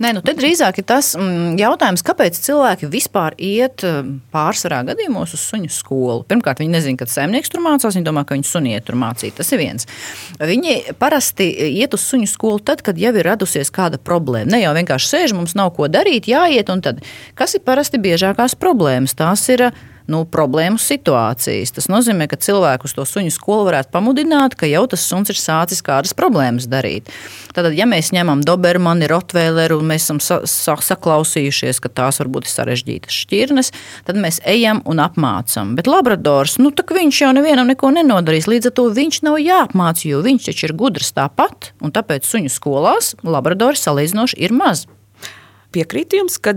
Nē, 0.02 0.10
nu 0.16 0.22
te 0.24 0.32
drīzāk 0.34 0.80
ir 0.80 0.86
tas 0.88 1.12
mm, 1.14 1.54
jautājums, 1.60 2.02
kāpēc 2.02 2.38
cilvēki 2.42 2.88
vispār 2.90 3.36
iet 3.38 3.84
mm, 3.86 4.16
pārsvarā 4.34 4.80
gadījumos 4.88 5.36
uz 5.36 5.44
suņu 5.52 5.70
skolu. 5.70 6.24
Pirmkārt, 6.30 6.62
viņi 6.62 6.74
nezina, 6.74 6.98
kad 6.98 7.12
saimnieks 7.12 7.52
tur 7.52 7.62
mācās, 7.62 7.94
viņi 7.94 8.08
domā, 8.08 8.24
ka 8.26 8.34
viņi 8.34 8.48
suniet 8.48 8.88
tur 8.88 8.98
mācīt. 8.98 9.36
Tas 9.38 9.52
ir 9.54 9.62
viens. 9.62 9.86
Viņi 10.42 10.96
parasti 10.98 11.46
iet 11.68 11.94
uz 11.94 12.02
suņu 12.08 12.26
skolu 12.32 12.58
tad, 12.66 12.82
kad 12.82 12.98
jau 12.98 13.14
ir 13.14 13.28
radusies 13.28 13.70
kāda 13.74 14.00
problēma. 14.02 14.56
Ne 14.56 14.64
jau 14.64 14.74
vienkārši 14.80 15.12
sēž, 15.12 15.36
mums 15.38 15.54
nav 15.58 15.70
ko 15.76 15.86
darīt, 15.92 16.26
jāiet, 16.32 16.72
un 16.72 16.82
tad, 16.82 17.04
kas 17.38 17.54
ir 17.54 17.62
parasti 17.62 18.02
biežākās 18.02 18.58
problēmas? 18.58 19.14
Tās 19.18 19.46
ir 19.54 19.68
nu, 20.10 20.22
problēmu 20.28 20.80
situācijas. 20.80 21.74
Tas 21.76 21.88
nozīmē, 21.92 22.28
ka 22.30 22.38
cilvēku 22.40 22.88
uz 22.88 22.94
to 22.96 23.04
suņu 23.08 23.32
skolu 23.34 23.68
varētu 23.70 23.92
pamudināt, 23.94 24.56
ka 24.58 24.68
jau 24.70 24.84
tas 24.90 25.04
suns 25.06 25.32
ir 25.32 25.38
sācis 25.38 25.82
kādas 25.84 26.14
problēmas 26.16 26.68
darīt. 26.70 27.10
Tātad, 27.52 27.74
ja 27.76 27.86
mēs 27.88 28.12
ņemam 28.14 28.44
Dobermani, 28.46 29.08
Rotvēleru, 29.10 29.80
un 29.82 29.90
mēs 29.92 30.06
esam 30.06 30.22
sa 30.22 30.40
sa 30.48 30.76
saklausījušies, 30.82 31.80
ka 31.82 31.90
tās 31.92 32.20
varbūt 32.22 32.48
ir 32.48 32.54
sarežģītas 32.54 33.18
šķirnes, 33.24 33.72
tad 34.08 34.18
mēs 34.20 34.40
ejam 34.48 34.82
un 34.88 35.02
apmācām. 35.04 35.74
Bet 35.78 35.90
Labradors, 35.90 36.58
nu, 36.62 36.72
viņš 36.72 37.22
jau 37.24 37.32
nevienam 37.36 37.70
neko 37.70 37.92
nenodarīs. 37.94 38.48
Līdz 38.50 38.70
ar 38.70 38.76
to 38.78 38.88
viņš 38.94 39.22
nav 39.26 39.38
jāapmāca, 39.42 40.06
jo 40.08 40.22
viņš 40.24 40.48
taču 40.50 40.68
ir 40.68 40.76
gudrs 40.78 41.12
tāpat, 41.16 41.72
un 41.82 41.94
tāpēc 41.94 42.26
suņu 42.28 42.52
skolās 42.52 43.14
Labradori 43.22 43.78
salīdzinoši 43.78 44.40
ir 44.42 44.56
maz. 44.56 44.86
piekrītu 45.72 46.20
jums, 46.20 46.38
ka 46.42 46.52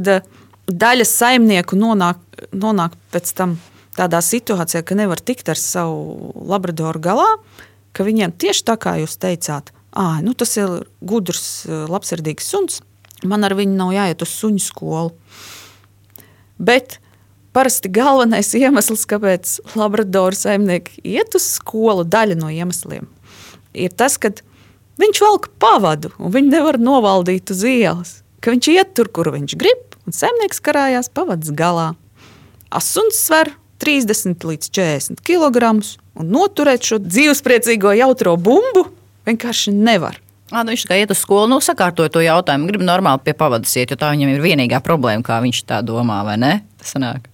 daļa 0.67 1.05
saimnieku 1.07 1.77
nonāk, 1.77 2.19
nonāk 2.53 2.95
pēc 3.13 3.31
tam 3.38 3.57
tādā 3.95 4.19
situācijā, 4.24 4.84
ka 4.84 4.98
nevar 4.98 5.22
tikt 5.24 5.50
ar 5.51 5.60
savu 5.60 6.34
labradoru 6.50 7.01
galā, 7.03 7.29
ka 7.95 8.05
viņiem 8.07 8.36
tieši 8.36 8.65
tā 8.67 8.75
kā 8.81 8.98
jūs 9.01 9.15
teicāt, 9.22 9.72
ah, 9.95 10.19
nu 10.25 10.36
tas 10.36 10.57
ir 10.60 10.84
gudrs, 11.05 11.65
labsirdīgs 11.65 12.50
suns, 12.51 12.81
man 13.24 13.48
ar 13.48 13.55
viņu 13.55 13.77
nav 13.77 13.93
jāiet 13.95 14.25
uz 14.25 14.34
suņu 14.36 14.63
skolu. 14.63 15.13
Bet 16.60 17.00
parasti 17.55 17.91
galvenais 17.91 18.51
iemesls, 18.60 19.05
kāpēc 19.10 19.60
labradoru 19.79 20.36
saimnieki 20.36 21.00
iet 21.15 21.38
uz 21.38 21.48
skolu, 21.55 22.03
daļa 22.03 22.39
no 22.41 22.51
iemesliem, 22.51 23.07
ir 23.75 23.95
tas, 23.95 24.19
ka 24.19 24.34
viņš 25.00 25.24
velk 25.24 25.50
pavadu 25.62 26.12
un 26.19 26.36
viņi 26.36 26.51
nevar 26.51 26.79
novaldīt 26.81 27.51
uz 27.55 27.63
ielas. 27.67 28.17
Ka 28.43 28.51
viņš 28.53 28.67
iet 28.75 28.91
tur, 28.93 29.07
kur 29.10 29.31
viņš 29.34 29.55
grib, 29.57 29.95
un 30.05 30.15
saimnieks 30.15 30.62
karājās 30.63 31.12
pavadas 31.13 31.53
galā. 31.55 31.93
Asuns 32.74 33.19
sver 33.27 33.53
30 33.83 34.45
līdz 34.47 34.69
40 34.74 35.24
kg, 35.25 35.71
un 36.15 36.29
noturēt 36.31 36.85
šo 36.85 37.00
dzīvespriecīgo 37.03 37.93
jautro 37.97 38.35
bumbu 38.38 38.88
vienkārši 39.27 39.74
nevar. 39.75 40.21
À, 40.53 40.62
nu 40.62 40.75
viņš 40.75 40.83
kā 40.85 40.97
iet 41.01 41.09
uz 41.09 41.24
skolu, 41.24 41.50
nu, 41.50 41.57
sakārtoja 41.63 42.12
to 42.13 42.21
jautājumu. 42.21 42.67
Gribu 42.69 42.85
normāli 42.85 43.24
pie 43.25 43.33
pavadas 43.38 43.74
iet, 43.79 43.91
jo 43.91 43.97
tā 44.00 44.12
viņam 44.13 44.35
ir 44.35 44.43
vienīgā 44.43 44.79
problēma, 44.85 45.25
kā 45.25 45.39
viņš 45.41 45.63
tā 45.65 45.81
domā, 45.85 46.19
vai 46.27 46.38
ne? 46.38 46.53
Tas 46.81 46.93
sanāk. 46.93 47.25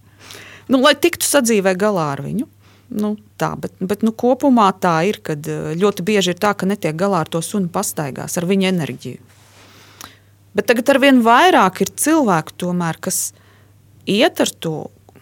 Nu, 0.72 0.80
lai 0.80 0.96
tiktu 0.96 1.28
sadzīvē 1.28 1.76
galā 1.80 2.08
ar 2.14 2.24
viņu. 2.24 2.48
Nu, 2.92 3.14
tā, 3.40 3.54
bet 3.60 3.76
bet 3.80 4.02
nu, 4.04 4.12
kopumā 4.16 4.70
tā 4.80 4.98
ir, 5.08 5.20
kad 5.24 5.44
ļoti 5.80 6.04
bieži 6.08 6.34
ir 6.34 6.40
tā, 6.40 6.54
ka 6.56 6.68
netiek 6.68 6.96
galā 7.00 7.22
ar 7.24 7.32
to 7.32 7.40
sunu 7.44 7.72
pastaigās, 7.72 8.36
ar 8.40 8.48
viņa 8.48 8.72
enerģiju. 8.72 9.31
Bet 10.58 10.68
tagad 10.68 10.90
ar 10.92 11.00
vien 11.00 11.22
vairāk 11.24 11.84
ir 11.84 11.94
cilvēku, 11.96 12.56
tomēr, 12.60 13.00
kas 13.00 13.32
iet 14.10 14.42
ar 14.44 14.52
to 14.64 14.76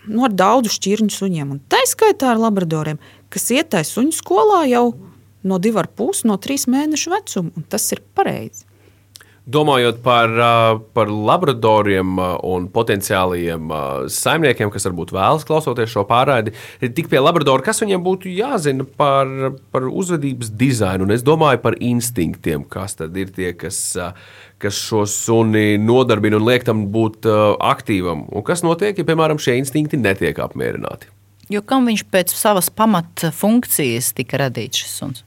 nu, 0.09 0.23
ar 0.25 0.33
daudzu 0.33 0.71
šķirņu 0.73 1.13
suņiem. 1.13 1.53
Un 1.55 1.61
tā 1.69 1.81
skaitā 1.89 2.33
ar 2.33 2.41
labradoriem, 2.41 2.99
kas 3.33 3.49
ietai 3.53 3.83
suņu 3.85 4.15
skolā 4.17 4.63
jau 4.71 4.87
no 5.45 5.59
divu 5.61 5.81
ar 5.81 5.89
pusi, 5.93 6.27
no 6.27 6.39
trīs 6.41 6.65
mēnešu 6.69 7.13
vecuma. 7.13 7.53
Un 7.55 7.67
tas 7.69 7.85
ir 7.93 8.01
pareizi. 8.17 8.65
Domājot 9.49 10.01
par, 10.05 10.33
par 10.93 11.09
labradoriem 11.09 12.19
un 12.45 12.67
potenciālajiem 12.73 13.71
saimniekiem, 14.13 14.69
kas 14.69 14.85
varbūt 14.85 15.13
vēlas 15.15 15.45
klausoties 15.47 15.89
šo 15.89 16.03
pārraidi, 16.09 16.53
tik 16.83 17.09
pie 17.09 17.21
labradora, 17.21 17.65
kas 17.65 17.81
viņiem 17.81 18.03
būtu 18.05 18.29
jāzina 18.29 18.85
par, 18.99 19.31
par 19.73 19.87
uzvedības 19.89 20.51
dizainu. 20.59 21.07
Un 21.07 21.15
es 21.15 21.25
domāju 21.25 21.63
par 21.63 21.77
instinktiem, 21.81 22.67
kas 22.69 22.99
tad 22.99 23.17
ir 23.17 23.31
tie, 23.33 23.55
kas, 23.57 23.79
kas 24.61 24.81
šo 24.89 25.05
suni 25.09 25.79
nodarbina 25.81 26.37
un 26.37 26.45
liek 26.45 26.67
tam 26.67 26.85
būt 26.93 27.25
aktīvam. 27.25 28.27
Un 28.29 28.45
kas 28.45 28.61
notiek, 28.65 29.01
ja, 29.01 29.07
piemēram, 29.07 29.41
šie 29.41 29.57
instinkti 29.61 29.97
netiek 29.97 30.37
apmierināti? 30.45 31.09
Jo 31.49 31.63
kam 31.65 31.89
viņš 31.89 32.05
pēc 32.13 32.35
savas 32.37 32.69
pamatfunkcijas 32.69 34.11
tika 34.13 34.43
radīts 34.43 34.83
šis 34.83 34.93
suns? 35.01 35.25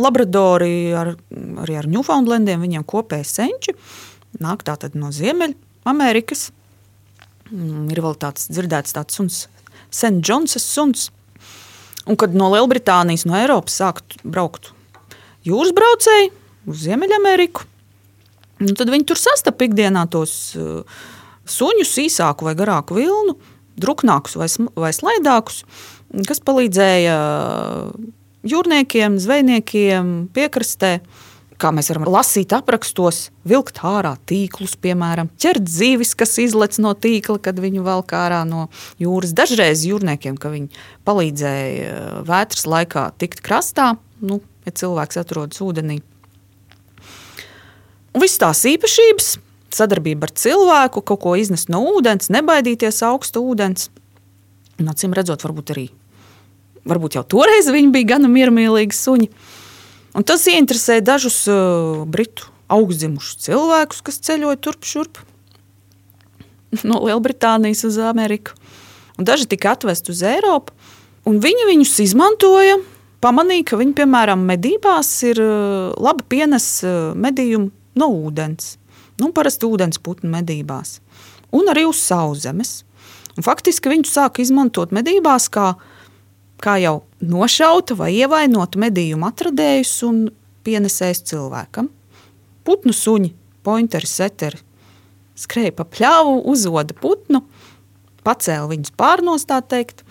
Labradori 0.00 0.90
ar, 0.96 1.12
arī 1.62 1.78
ar 1.78 1.88
Newfoundlandiem, 1.90 2.62
viņiem 2.64 2.86
kopēji 2.88 3.26
senči, 3.30 3.74
nāk 4.42 4.64
tātad 4.66 4.96
no 4.98 5.12
Ziemeļamerikas. 5.14 6.48
Mm, 7.52 7.90
ir 7.92 8.00
vēl 8.02 8.16
tāds 8.18 8.48
dzirdēts 8.50 8.96
tāds 8.96 9.14
suns, 9.14 9.44
St. 9.94 10.18
Johnsas 10.24 10.66
suns. 10.66 11.10
Un 12.10 12.18
kad 12.20 12.34
no 12.36 12.50
Lielbritānijas, 12.52 13.24
no 13.28 13.36
Eiropas 13.38 13.78
sākt 13.80 14.18
braukt 14.24 14.72
jūras 15.46 15.72
braucēji 15.76 16.32
uz 16.68 16.82
Ziemeļameriku, 16.84 17.64
nu 18.64 18.74
tad 18.76 18.90
viņi 18.92 19.06
tur 19.08 19.20
sastapa 19.20 19.68
ikdienā 19.68 20.04
tos 20.12 20.34
uh, 20.58 20.82
suņus, 21.48 21.94
īsāku 22.04 22.48
vai 22.48 22.56
garāku 22.58 22.98
vilnu, 22.98 23.36
druknākus 23.80 24.36
vai, 24.40 24.48
vai 24.78 24.92
slaidākus, 24.96 25.62
kas 26.28 26.42
palīdzēja 26.44 27.16
jūrniekiem, 28.48 29.18
zvejniekiem, 29.20 30.10
piekrastē. 30.34 30.98
Kā 31.54 31.70
mēs 31.70 31.86
varam 31.92 32.08
lasīt 32.10 32.50
aprakstos, 32.52 33.28
vilkt 33.46 33.78
ārā 33.86 34.16
tīklus, 34.26 34.74
piemēram, 34.82 35.30
ķert 35.38 35.68
zīvis, 35.70 36.16
kas 36.18 36.34
izlec 36.42 36.80
no 36.82 36.96
tīkla, 36.98 37.38
kad 37.38 37.60
viņu 37.62 37.84
velk 37.86 38.10
ārā 38.18 38.42
no 38.48 38.66
jūras. 39.00 39.32
Dažreiz 39.38 39.84
jūrniekiem, 39.86 40.34
ka 40.34 40.50
viņi 40.50 40.82
palīdzēja 41.06 41.86
eh, 41.86 42.18
vētras 42.26 42.66
laikā 42.66 43.06
tikt 43.22 43.44
krastā, 43.46 43.94
nu, 44.18 44.42
ja 44.66 44.74
cilvēks 44.82 45.22
atrodas 45.22 45.62
ūdenī. 45.62 46.00
Un 48.14 48.22
viss 48.22 48.38
tās 48.42 48.66
īpašības, 48.70 49.34
sadarbība 49.74 50.28
ar 50.28 50.34
cilvēku, 50.38 51.06
kaut 51.06 51.22
ko 51.22 51.38
iznest 51.38 51.70
no 51.70 51.84
ūdens, 51.94 52.34
nebaidīties 52.34 53.02
augsta 53.06 53.42
ūdens. 53.42 53.90
Un, 54.82 54.90
acīm 54.90 55.14
redzot, 55.14 55.46
varbūt 55.46 55.74
arī 55.74 55.92
varbūt 56.88 57.18
jau 57.18 57.24
toreiz 57.36 57.68
viņi 57.72 57.92
bija 57.94 58.14
gana 58.14 58.30
miermīlīgi 58.30 58.96
suņi. 58.96 59.30
Un 60.14 60.26
tas 60.26 60.44
ieinteresēja 60.50 61.04
dažus 61.04 61.38
britu 62.10 62.50
augstzimušus 62.72 63.42
cilvēkus, 63.44 64.02
kas 64.06 64.20
ceļoja 64.24 64.60
turp 64.62 64.86
šurp 64.88 65.20
no 66.88 67.02
Lielbritānijas 67.04 67.84
uz 67.88 67.98
Ameriku. 68.02 68.56
Un 69.18 69.26
daži 69.28 69.46
tika 69.50 69.74
atvesti 69.74 70.10
uz 70.10 70.24
Eiropu, 70.26 70.74
un 71.28 71.38
viņi 71.42 71.70
viņus 71.70 71.94
izmantoja. 72.08 72.80
Pamanīja, 73.24 73.70
ka 73.70 73.76
viņi, 73.80 73.94
piemēram, 73.96 74.42
medībās 74.44 75.08
ir 75.24 75.38
labi 75.40 76.26
pienes 76.28 76.66
medījumu 77.16 77.70
no 77.96 78.08
ūdens. 78.26 78.74
Nu, 79.22 79.30
parasti 79.32 79.64
ūdens 79.64 80.00
putnu 80.02 80.28
medībās. 80.32 80.98
Un 81.54 81.70
arī 81.70 81.86
uz 81.88 82.02
sauszemes. 82.02 82.82
Faktiski 83.42 83.90
viņu 83.90 84.10
sāka 84.10 84.42
izmantot 84.42 84.92
medībās 84.94 85.46
kā 85.48 85.72
kā 86.62 86.76
jau 86.82 87.02
nošauta 87.24 87.96
vai 87.98 88.12
ievainota 88.16 88.80
medījumu 88.82 89.26
atradējus 89.28 89.96
un 90.08 90.20
pienesējis 90.64 91.24
cilvēkam. 91.30 91.90
Putnu 92.64 92.94
suņi, 92.96 93.34
pointeri, 93.66 94.08
seteri 94.08 94.62
skrēja 95.38 95.74
pa 95.74 95.86
pļāvu, 95.88 96.38
uzoda 96.50 96.96
putnu, 96.96 97.42
pacēla 98.24 98.70
viņus 98.70 98.94
pārnos, 98.98 99.46
tā 99.48 99.60
teikt. 99.66 100.04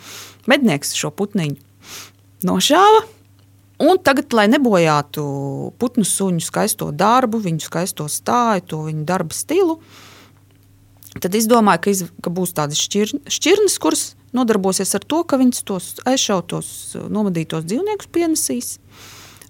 Mednieks 0.50 0.94
šo 1.00 1.14
putniņu 1.16 1.58
nošāva. 2.48 3.04
Un 3.84 3.98
tagad, 4.04 4.36
lai 4.36 4.46
nebojātu 4.52 5.24
putnu 5.82 6.06
suņu 6.08 6.44
skaisto 6.44 6.92
darbu, 6.96 7.40
viņu 7.44 7.66
skaisto 7.66 8.06
stāju, 8.12 8.68
to 8.70 8.82
viņu 8.86 9.02
darba 9.08 9.36
stilu, 9.36 9.80
tad 11.18 11.34
izdomāja, 11.36 11.82
ka, 11.82 11.92
iz, 11.92 12.04
ka 12.24 12.32
būs 12.32 12.54
tādas 12.56 12.80
šķir, 12.84 13.16
šķirnes, 13.34 13.80
kuras 13.82 14.06
nodarbosies 14.36 14.94
ar 14.98 15.06
to, 15.06 15.24
ka 15.28 15.40
viņas 15.42 15.66
tos 15.68 15.90
aizšautos, 16.10 16.68
nomadītos 17.13 17.66
dzīvniekus 17.70 18.12
pienesīs. 18.13 18.75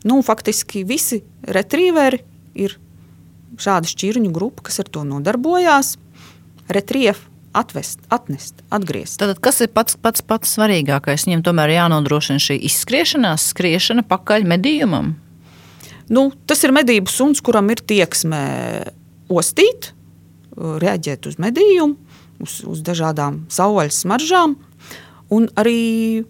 Nu, 0.04 0.20
faktiski 0.26 0.84
visi 0.88 1.22
retrieveri 1.48 2.24
ir 2.60 2.78
šāda 3.60 3.88
šķirņu 3.90 4.34
grupa, 4.36 4.68
kas 4.68 4.82
ar 4.84 4.90
to 4.92 5.06
nodarbojās. 5.08 5.96
Retrievi 6.74 7.32
atvest, 7.54 8.00
atnest, 8.10 8.64
atgriezt. 8.74 9.20
Tad, 9.22 9.38
kas 9.44 9.62
ir 9.62 9.70
pats, 9.74 9.96
pats, 10.02 10.24
pats 10.26 10.56
svarīgākais? 10.58 11.28
Viņam 11.28 11.44
tomēr 11.46 11.76
jānodrošina 11.76 12.42
šī 12.42 12.58
izskriešanās, 12.70 13.46
skriešana 13.54 14.06
pakaļ 14.10 14.48
medījumam. 14.50 15.14
Nu, 16.12 16.28
tas 16.50 16.66
ir 16.66 16.74
medību 16.76 17.12
suns, 17.12 17.42
kuram 17.46 17.70
ir 17.72 17.80
tieksme 17.80 18.42
ostīt, 19.32 19.94
reaģēt 20.58 21.30
uz 21.30 21.40
medījumu, 21.42 21.96
uz, 22.44 22.60
uz 22.68 22.82
dažādām 22.86 23.44
savvaļas 23.54 24.02
smaržām, 24.04 24.58
un 25.34 25.48
arī 25.60 26.24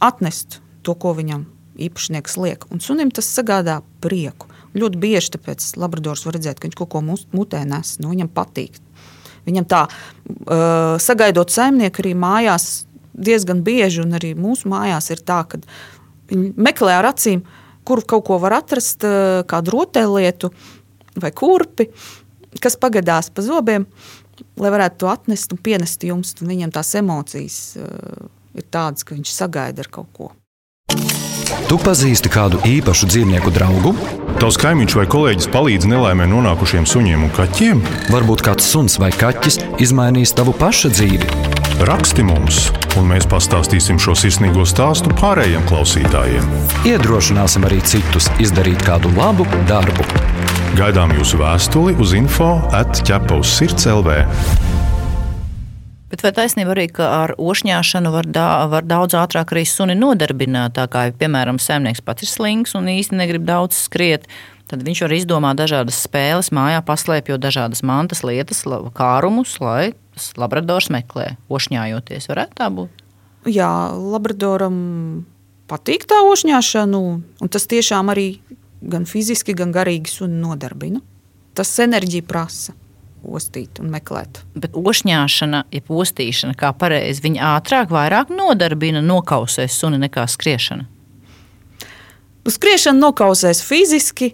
atnest 0.00 0.60
to, 0.86 0.94
ko 0.94 1.14
viņam 1.18 1.44
īpašnieks 1.80 2.36
liek. 2.40 2.66
Un 2.72 2.82
sunim 2.84 3.10
tas 3.14 3.28
sagādā 3.28 3.80
prieku. 4.04 4.48
Ļoti 4.76 5.00
bieži 5.02 5.34
tāpēc 5.34 5.72
Labradors 5.80 6.22
var 6.26 6.36
redzēt, 6.36 6.60
ka 6.60 6.68
viņš 6.68 6.78
kaut 6.78 6.92
ko 6.92 7.02
mutē 7.02 7.62
nes, 7.66 7.96
nu, 8.02 8.12
viņam 8.12 8.30
patīk. 8.32 8.78
Viņam 9.48 9.66
tā, 9.66 9.86
uh, 9.88 10.94
sagaidot 11.00 11.50
saimnieku 11.50 12.04
arī 12.04 12.12
mājās, 12.18 12.84
diezgan 13.16 13.64
bieži, 13.66 14.04
un 14.04 14.14
arī 14.18 14.34
mūsu 14.38 14.70
mājās 14.70 15.10
ir 15.10 15.24
tā, 15.26 15.42
ka 15.48 15.58
viņi 16.30 16.52
meklē 16.60 17.00
ar 17.00 17.10
acīm, 17.10 17.42
kur 17.88 18.04
kaut 18.06 18.28
ko 18.28 18.38
var 18.42 18.60
atrast, 18.60 19.02
uh, 19.08 19.42
kādu 19.50 19.74
rotaļlietu 19.74 20.52
vai 21.20 21.32
kurpi, 21.34 21.88
kas 22.62 22.78
pagadās 22.78 23.32
pa 23.34 23.42
zobiem 23.42 23.88
lai 24.60 24.72
varētu 24.74 25.02
to 25.02 25.10
atnest 25.12 25.54
un 25.54 25.62
pienest 25.62 26.04
jums. 26.06 26.34
Un 26.40 26.52
viņam 26.52 26.74
tās 26.74 26.94
emocijas 26.98 27.58
uh, 27.80 28.28
ir 28.56 28.66
tādas, 28.70 29.06
ka 29.06 29.16
viņš 29.16 29.34
sagaida 29.34 29.84
ar 29.84 29.90
kaut 29.92 30.12
ko. 30.16 30.30
Tu 31.70 31.78
pazīsti 31.78 32.30
kādu 32.32 32.58
īpašu 32.66 33.08
dzīvnieku 33.10 33.52
draugu? 33.54 33.94
Tavs 34.40 34.58
kaimiņš 34.58 34.96
vai 34.98 35.06
kolēģis 35.10 35.50
palīdz 35.54 35.86
nelaimē 35.90 36.26
nonākušiem 36.30 36.88
suņiem 36.88 37.26
un 37.28 37.32
kaķiem? 37.36 37.82
Varbūt 38.10 38.44
kāds 38.46 38.66
suns 38.72 38.98
vai 39.02 39.12
kaķis 39.14 39.60
izmainīs 39.82 40.34
tavu 40.34 40.56
paša 40.56 40.94
dzīvi. 40.96 41.59
Raksti 41.80 42.20
mums, 42.28 42.66
un 43.00 43.06
mēs 43.08 43.24
pastāstīsim 43.24 43.96
šo 43.96 44.12
sirsnīgo 44.18 44.66
stāstu 44.68 45.08
pārējiem 45.16 45.62
klausītājiem. 45.64 46.44
Iedrošināsim 46.90 47.64
arī 47.64 47.78
citus 47.88 48.26
izdarīt 48.36 48.82
kādu 48.84 49.08
labu 49.16 49.46
darbu. 49.64 50.04
Gaidām 50.76 51.14
jūsu 51.16 51.40
vēstuli 51.40 51.94
uz 51.96 52.12
info 52.18 52.50
atķepaus 52.76 53.54
sirds 53.56 53.88
LV. 53.88 54.18
Bet 56.12 56.26
vai 56.26 56.34
taisnība 56.36 56.74
arī, 56.74 56.84
ka 56.92 57.08
ar 57.22 57.32
ošņāšanu 57.40 58.12
var, 58.12 58.28
da, 58.28 58.50
var 58.68 58.84
daudz 58.84 59.16
ātrāk 59.16 59.56
arī 59.56 59.64
suni 59.64 59.96
nodarbināt? 59.96 60.76
Tā 60.76 60.84
kā, 60.92 61.06
piemēram, 61.16 61.56
saimnieks 61.56 62.04
pats 62.04 62.28
ir 62.28 62.32
slings 62.34 62.76
un 62.76 62.92
īsti 62.92 63.16
negrib 63.22 63.48
daudz 63.48 63.80
skriet, 63.86 64.28
tad 64.68 64.84
viņš 64.84 65.06
var 65.06 65.16
izdomāt 65.16 65.64
dažādas 65.64 66.04
spēles, 66.04 66.52
mājā 66.52 66.84
paslēpjot 66.84 67.40
dažādas 67.40 67.80
mantas 67.80 68.20
lietas, 68.20 68.66
kārumus, 69.00 69.56
lai 69.64 69.94
tas 70.20 70.36
labradors 70.36 70.90
meklē, 70.92 71.34
ošņājoties. 71.48 72.28
Varētu 72.30 72.58
tā 72.60 72.68
būt? 72.76 73.04
Jā, 73.48 73.70
labradoram 73.96 74.76
patīk 75.70 76.04
tā 76.10 76.20
ošņāšana, 76.28 77.00
un 77.40 77.48
tas 77.52 77.64
tiešām 77.70 78.12
arī 78.12 78.28
gan 78.80 79.06
fiziski, 79.08 79.56
gan 79.56 79.72
garīgi 79.72 80.12
suni 80.12 80.40
nodarbina. 80.42 81.00
Tas 81.56 81.72
enerģija 81.82 82.26
prasa 82.28 82.76
ostīt 83.20 83.80
un 83.82 83.90
meklēt. 83.92 84.42
Bet 84.56 84.76
ošņāšana, 84.76 85.64
ja 85.72 85.82
postīšana, 85.84 86.56
kā 86.56 86.72
pareizi, 86.76 87.24
viņa 87.24 87.54
ātrāk, 87.56 87.92
vairāk 87.92 88.32
nodarbina, 88.32 89.02
nokausēs 89.04 89.76
suni 89.76 90.00
nekā 90.00 90.24
skriešana. 90.28 90.86
Skriešana 92.50 92.96
nokausēs 93.02 93.60
fiziski, 93.62 94.32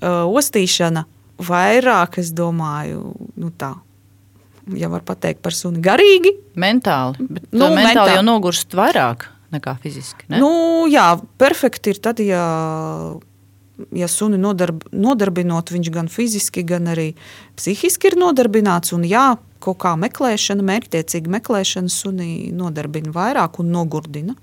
ostīšana 0.00 1.04
vairāk, 1.42 2.20
es 2.22 2.30
domāju, 2.36 3.14
nu 3.40 3.50
tā. 3.58 3.74
Ja 4.78 4.90
var 4.92 5.02
teikt 5.06 5.42
par 5.42 5.56
suni 5.56 5.82
garīgi, 5.82 6.34
mentāli. 6.60 7.26
Bet 7.26 7.48
nu, 7.50 7.66
mentāli, 7.70 7.86
mentāli 7.88 8.16
jau 8.18 8.26
nogurst 8.26 8.76
vairāk 8.76 9.26
nekā 9.50 9.74
fiziski. 9.82 10.28
Ne? 10.30 10.38
Nu, 10.42 10.86
jā, 10.90 11.08
perfekti 11.40 11.94
ir 11.94 12.00
tad, 12.04 12.22
ja 12.22 12.44
ja 13.96 14.08
suni 14.08 14.38
nodarb, 14.40 14.84
nodarbinot, 14.92 15.72
viņš 15.72 15.90
gan 15.94 16.10
fiziski, 16.12 16.64
gan 16.66 16.90
arī 16.92 17.12
psihiski 17.58 18.10
ir 18.10 18.18
nodarbināts. 18.20 18.94
Un, 18.96 19.06
jā, 19.08 19.32
kaut 19.62 19.80
kā 19.84 19.94
meklēšana, 20.00 20.64
mērķtiecīga 20.66 21.32
meklēšana 21.38 21.92
sunī 21.92 22.30
nodarbina 22.56 23.12
vairāk 23.14 23.60
un 23.62 23.72
nogurdina. 23.74 24.36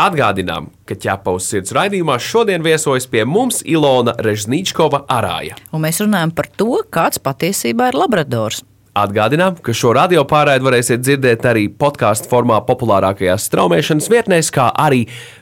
Atgādinām, 0.00 0.72
ka 0.88 0.96
ķepaus 0.98 1.46
sirds 1.52 1.70
raidījumā 1.74 2.16
šodien 2.18 2.64
viesojas 2.66 3.06
pie 3.06 3.22
mums 3.30 3.60
Ilona 3.62 4.16
Režnīčkova 4.26 5.04
arāja. 5.06 5.54
Un 5.70 5.84
mēs 5.86 6.02
runājam 6.02 6.32
par 6.34 6.48
to, 6.58 6.80
kāds 6.90 7.22
patiesībā 7.22 7.92
ir 7.92 8.00
labradors. 8.00 8.64
Atgādinām, 8.94 9.56
ka 9.58 9.72
šo 9.74 9.90
radio 9.96 10.22
pārraidi 10.30 10.62
varēsiet 10.62 11.00
dzirdēt 11.02 11.46
arī 11.50 11.64
podkāstu 11.66 12.28
formā 12.30 12.60
populārākajās 12.62 13.48
straumēšanas 13.48 14.06
vietnēs, 14.12 14.52
kā 14.54 14.68
arī 14.70 15.00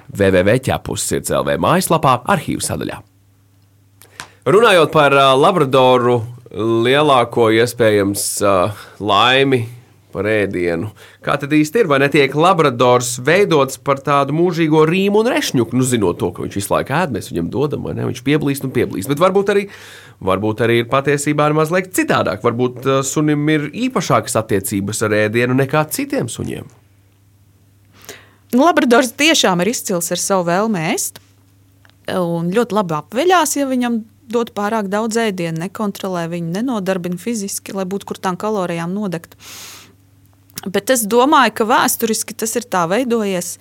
www.ķepus 0.09 1.05
sirds 1.11 1.35
LV 1.37 1.59
mājaslapā 1.61 2.23
arhīvu 2.33 2.65
sadaļā. 2.65 2.97
Runājot 4.49 4.95
par 4.95 5.15
Labradoru, 5.37 6.17
lielāko 6.57 7.51
iespējams 7.53 8.25
laimi 9.05 9.61
par 10.13 10.29
ēdienu. 10.29 10.91
Kā 11.25 11.39
tad 11.41 11.55
īsti 11.57 11.83
ir? 11.83 11.89
Vai 11.91 11.99
netiek 12.03 12.35
Labradors 12.37 13.15
veidots 13.25 13.81
par 13.83 14.03
tādu 14.05 14.37
mūžīgo 14.37 14.85
rīmu 14.89 15.23
un 15.23 15.31
rešņuku, 15.33 15.79
nu, 15.79 15.87
zinot 15.87 16.21
to, 16.21 16.31
ka 16.35 16.45
viņš 16.45 16.59
visu 16.61 16.75
laiku 16.75 16.95
ēd, 16.99 17.17
mēs 17.17 17.33
viņam 17.33 17.49
dodam, 17.53 17.89
vai 17.89 17.97
ne? 17.99 18.07
Viņš 18.11 18.23
pieblīst 18.27 18.69
un 18.69 18.75
pieblīst. 18.77 19.11
Bet 19.11 19.23
varbūt 19.23 19.55
arī, 19.55 19.67
varbūt 20.23 20.63
arī 20.67 20.83
ir 20.83 20.93
patiesībā 20.93 21.49
mazliet 21.57 21.91
citādāk. 21.97 22.45
Varbūt 22.45 22.87
uh, 22.87 23.01
sunim 23.07 23.49
ir 23.53 23.69
īpašākas 23.89 24.39
attiecības 24.43 25.03
ar 25.09 25.19
ēdienu 25.25 25.59
nekā 25.59 25.85
citiem 25.93 26.31
suņiem. 26.33 26.71
Labradors 28.53 29.15
tiešām 29.17 29.63
ir 29.65 29.73
izcils 29.73 30.13
ar 30.13 30.21
savu 30.21 30.51
vēlmi 30.51 30.89
ēst. 30.93 31.23
Un 32.13 32.51
ļoti 32.53 32.77
labi 32.77 32.99
apveļās, 32.99 33.55
ja 33.57 33.69
viņam 33.71 34.03
dod 34.33 34.53
pārāk 34.57 34.89
daudz 34.93 35.19
ēdienu, 35.21 35.61
nekontrolē 35.65 36.27
viņu, 36.33 36.53
nenodarbina 36.57 37.21
fiziski, 37.21 37.75
lai 37.77 37.87
būtu 37.89 38.09
kur 38.11 38.21
tām 38.23 38.39
kalorijām 38.41 38.93
nodegt. 38.95 39.37
Bet 40.67 40.93
es 40.95 41.05
domāju, 41.11 41.55
ka 41.59 41.67
vēsturiski 41.67 42.37
tas 42.39 42.55
ir 42.59 42.67
tā 42.71 42.85
veidojies 42.91 43.57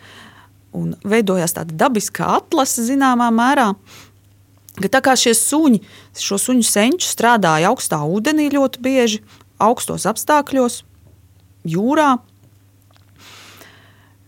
un 0.77 0.93
veidojās 1.03 1.55
tāda 1.57 1.75
dabiska 1.85 2.27
atlase 2.37 2.85
zināmā 2.87 3.31
mērā. 3.33 3.71
Ka 4.81 4.89
tā 4.91 5.01
kā 5.03 5.15
šie 5.19 5.33
suņi, 5.35 5.81
šo 6.15 6.37
suņu 6.39 6.65
senču 6.67 7.09
strādāja 7.09 7.71
augstā 7.71 7.99
ūdenī 8.07 8.47
ļoti 8.53 8.83
bieži, 8.83 9.21
augstos 9.61 10.07
apstākļos, 10.09 10.81
jūrā, 11.67 12.11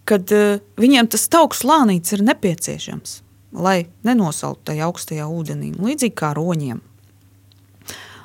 kad 0.09 0.33
uh, 0.35 0.57
viņiem 0.77 1.07
tas 1.13 1.29
tauks 1.31 1.63
slānīts 1.63 2.17
ir 2.17 2.25
nepieciešams 2.27 3.21
lai 3.53 3.85
nenosaltu 4.05 4.71
tajā 4.71 4.87
augstajā 4.87 5.27
ūdenī, 5.29 5.73
līdzīgi 5.77 6.15
kā 6.17 6.33
roņiem. 6.37 6.81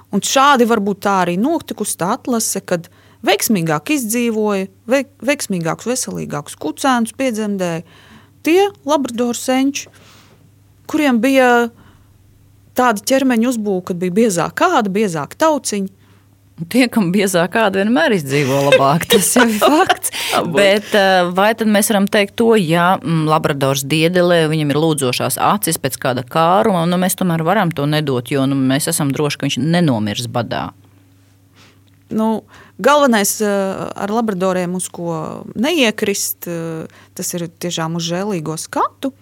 Un 0.09 0.25
šādi 0.25 0.65
varbūt 0.69 1.03
tā 1.05 1.19
arī 1.27 1.37
notikusi 1.41 1.99
tā 2.01 2.15
atlase, 2.17 2.63
kad 2.65 2.89
veiksmīgāk 3.27 3.95
izdzīvoja, 3.97 4.69
veik, 4.91 5.11
veiksmīgākus, 5.25 5.89
veselīgākus 5.91 6.59
kucēnus 6.61 7.17
piedzemdēja 7.19 7.83
tie 8.47 8.61
labradoru 8.89 9.37
senči, 9.37 9.89
kuriem 10.89 11.21
bija 11.23 11.69
tāda 12.79 13.03
ķermeņa 13.11 13.51
uzbūve, 13.51 13.89
kad 13.91 14.01
bija 14.01 14.19
biezāka 14.23 14.67
kāda, 14.67 14.93
biezāka 14.95 15.41
tauciņa, 15.41 15.95
Tie, 16.67 16.89
kam 16.91 17.13
biezāk 17.15 17.53
kāda 17.55 17.79
vienmēr 17.79 18.17
izdzīvo 18.17 18.57
labāk, 18.65 19.05
tas 19.13 19.29
jau 19.37 19.45
ir 19.47 19.61
fakts. 19.63 20.11
Bet 20.57 20.91
eh, 20.99 21.29
vai 21.31 21.53
tad 21.55 21.71
mēs 21.71 21.93
varam 21.93 22.09
teikt 22.11 22.35
to, 22.41 22.51
ja 22.59 22.97
mm, 22.97 23.29
labradors 23.31 23.85
diedelē, 23.87 24.41
viņam 24.51 24.73
ir 24.75 24.81
lūdzošās 24.83 25.39
acis 25.53 25.79
pēc 25.79 26.01
kāda 26.03 26.25
kāruma, 26.27 26.83
nu 26.91 26.99
mēs 26.99 27.15
tomēr 27.21 27.45
varam 27.47 27.71
to 27.71 27.87
nedot, 27.87 28.27
jo 28.35 28.43
nu, 28.51 28.59
mēs 28.59 28.91
esam 28.91 29.15
droši, 29.15 29.39
ka 29.39 29.47
viņš 29.47 29.59
nenomirs 29.63 30.27
badā. 30.35 30.65
Nu, 32.11 32.43
galvenais 32.79 33.41
eh, 33.41 33.49
ar 33.95 34.13
labradoriem, 34.13 34.75
uz 34.79 34.89
ko 34.93 35.45
neiekrist, 35.59 36.49
eh, 36.49 36.87
tas 37.15 37.35
ir 37.35 37.49
tiešām 37.49 37.99
uz 37.99 38.07
žēlīgo 38.09 38.57
skatu, 38.59 39.13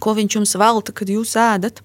ko 0.00 0.16
viņš 0.16 0.38
jums 0.40 0.56
velta, 0.60 0.92
kad 0.96 1.08
jūs 1.08 1.36
ēdat. 1.40 1.82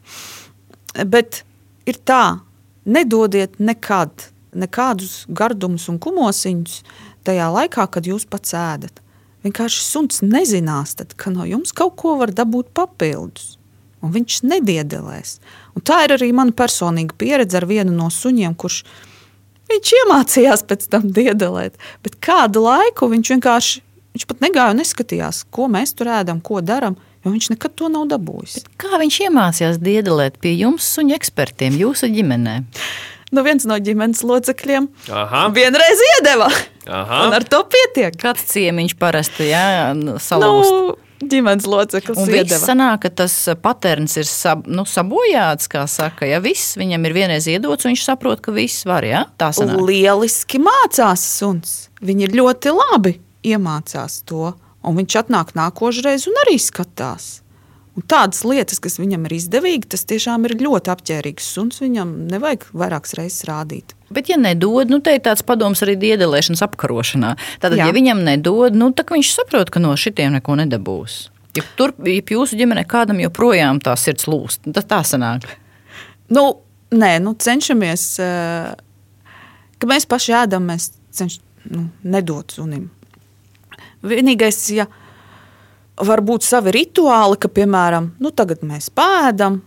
Bet 1.07 1.43
ir 1.87 1.99
tā, 2.03 2.41
nedodiet 2.85 3.59
nekad 3.59 4.31
nekādus 4.51 5.25
gardumus 5.31 5.87
un 5.91 5.99
kumosiņus 6.01 6.81
tajā 7.27 7.47
laikā, 7.55 7.85
kad 7.91 8.07
jūs 8.07 8.25
pats 8.29 8.55
ēdat. 8.57 8.99
Vienkārši 9.45 9.83
suns 9.85 10.21
nezinās, 10.21 10.95
tad, 10.99 11.15
ka 11.17 11.31
no 11.33 11.47
jums 11.47 11.73
kaut 11.73 11.95
ko 12.01 12.17
var 12.19 12.33
dabūt 12.35 12.73
papildus. 12.77 13.55
Un 14.01 14.13
viņš 14.13 14.41
nediedelēs. 14.49 15.37
Un 15.77 15.85
tā 15.85 16.03
ir 16.05 16.15
arī 16.17 16.31
mana 16.33 16.53
personīga 16.57 17.15
pieredze 17.17 17.57
ar 17.57 17.67
vienu 17.69 17.93
no 17.93 18.09
suņiem, 18.13 18.57
kurš 18.57 18.83
viņš 19.71 19.93
iemācījās 20.01 20.65
pēc 20.69 20.89
tam 20.91 21.07
diedelēt. 21.15 21.79
Bet 22.05 22.19
kādu 22.23 22.65
laiku 22.67 23.09
viņš 23.11 23.33
vienkārši 23.35 23.85
viņš 24.11 24.27
pat 24.27 24.43
negāja 24.43 24.73
un 24.73 24.81
neskatījās, 24.81 25.45
ko 25.55 25.69
mēs 25.71 25.95
tur 25.95 26.11
ēdam, 26.11 26.41
ko 26.43 26.59
darām, 26.65 26.97
jo 27.23 27.31
viņš 27.31 27.53
nekad 27.53 27.77
to 27.79 27.87
nav 27.91 28.09
dabūjis. 28.11 28.59
Bet 28.59 28.83
kā 28.83 28.99
viņš 28.99 29.21
iemācījās 29.29 29.79
diedelēt 29.79 30.41
pie 30.43 30.53
jums, 30.57 30.89
suņu 30.97 31.15
ekspertiem, 31.15 31.79
jūsu 31.79 32.11
ģimenē? 32.11 32.59
nu, 33.31 33.43
viens 33.45 33.65
no 33.67 33.77
ģimenes 33.79 34.23
locekļiem 34.27 34.89
Aha. 35.15 35.45
vienreiz 35.55 36.03
iedeva. 36.09 36.49
Aha. 36.89 37.21
Un 37.27 37.35
ar 37.37 37.45
to 37.47 37.61
pietiek. 37.71 38.15
Kāds 38.19 38.43
ciemiņš 38.51 38.97
parasti 38.99 39.51
jā, 39.51 39.93
nu, 39.97 40.17
salūst? 40.21 40.75
Nu, 40.75 40.97
ģimenes 41.21 41.67
loceklis. 41.69 42.19
Un 42.21 42.31
viss 42.31 42.63
sanāk, 42.65 43.03
ka 43.05 43.11
tas 43.23 43.35
patērns 43.61 44.17
ir 44.21 44.27
sab, 44.29 44.65
nu, 44.69 44.85
sabojāts, 44.89 45.69
kā 45.71 45.85
saka. 45.89 46.27
Ja 46.29 46.41
viss 46.43 46.77
viņam 46.79 47.05
ir 47.07 47.17
vienreiz 47.17 47.49
iedots, 47.51 47.87
viņš 47.87 48.05
saprot, 48.07 48.41
ka 48.43 48.53
viss 48.55 48.85
var. 48.89 49.07
Ja? 49.07 49.25
Tā 49.41 49.51
sanāk. 49.55 49.81
Lieliski 49.89 50.61
mācās 50.61 51.25
suns. 51.37 51.77
Viņi 52.01 52.29
ir 52.29 52.37
ļoti 52.41 52.73
labi 52.77 53.17
iemācās 53.45 54.21
to. 54.29 54.53
Un 54.81 54.97
viņš 54.97 55.19
atnāk 55.25 55.53
nākošais 55.57 56.25
un 56.29 56.39
arī 56.45 56.57
skatās. 56.61 57.40
Tādas 58.09 58.43
lietas, 58.47 58.79
kas 58.81 58.97
viņam 59.01 59.25
ir 59.27 59.35
izdevīgas, 59.35 59.89
tas 59.93 60.05
tiešām 60.09 60.47
ir 60.47 60.55
ļoti 60.61 60.91
apģērbīgs 60.93 61.49
suns. 61.55 61.81
Viņam 61.83 62.13
nevajag 62.31 62.69
vairākas 62.77 63.15
reizes 63.19 63.45
rādīt. 63.49 63.95
Bet, 64.11 64.29
ja 64.31 64.37
nedod, 64.39 64.91
nu, 64.91 64.99
te 65.03 65.13
ir 65.15 65.21
tāds 65.25 65.43
padoms 65.47 65.83
arī 65.85 65.97
diedelēšanas 65.99 66.63
apkarošanā. 66.65 67.35
Tad, 67.63 67.75
Jā. 67.77 67.87
ja 67.87 67.95
viņam 67.95 68.23
nedod, 68.27 68.75
nu, 68.77 68.91
tad 68.95 69.11
viņš 69.13 69.33
saprot, 69.37 69.71
ka 69.71 69.83
no 69.83 69.93
šitiem 69.99 70.35
neko 70.37 70.57
nedabūs. 70.63 71.19
Ja 71.57 71.63
tur, 71.75 71.93
ja 72.07 72.23
jūsu 72.35 72.59
ģimenē 72.59 72.85
kādam 72.87 73.19
joprojām 73.19 73.81
tā 73.83 73.97
sirds 73.99 74.27
lūst, 74.31 74.63
tad 74.71 74.87
tā 74.87 75.01
sanāk. 75.07 75.49
Nu, 76.31 76.45
nē, 76.95 77.17
nu, 77.23 77.35
cenšamies, 77.35 78.07
eh, 78.23 78.71
ka 79.79 79.91
mēs 79.91 80.07
paši 80.07 80.35
ēdam, 80.43 80.69
mēs 80.71 80.93
cenšamies 81.11 81.47
nu, 81.69 81.89
nedot 82.03 82.55
sunim. 82.55 82.89
Vienīgais, 84.01 84.57
ja 84.73 84.87
mēs 84.87 85.00
var 86.07 86.23
būt 86.25 86.45
savi 86.45 86.73
rituāli, 86.75 87.37
ka, 87.41 87.51
piemēram, 87.51 88.13
nu, 88.21 88.31
tagad 88.35 88.65
mēs 88.65 88.89
pēdam, 88.93 89.61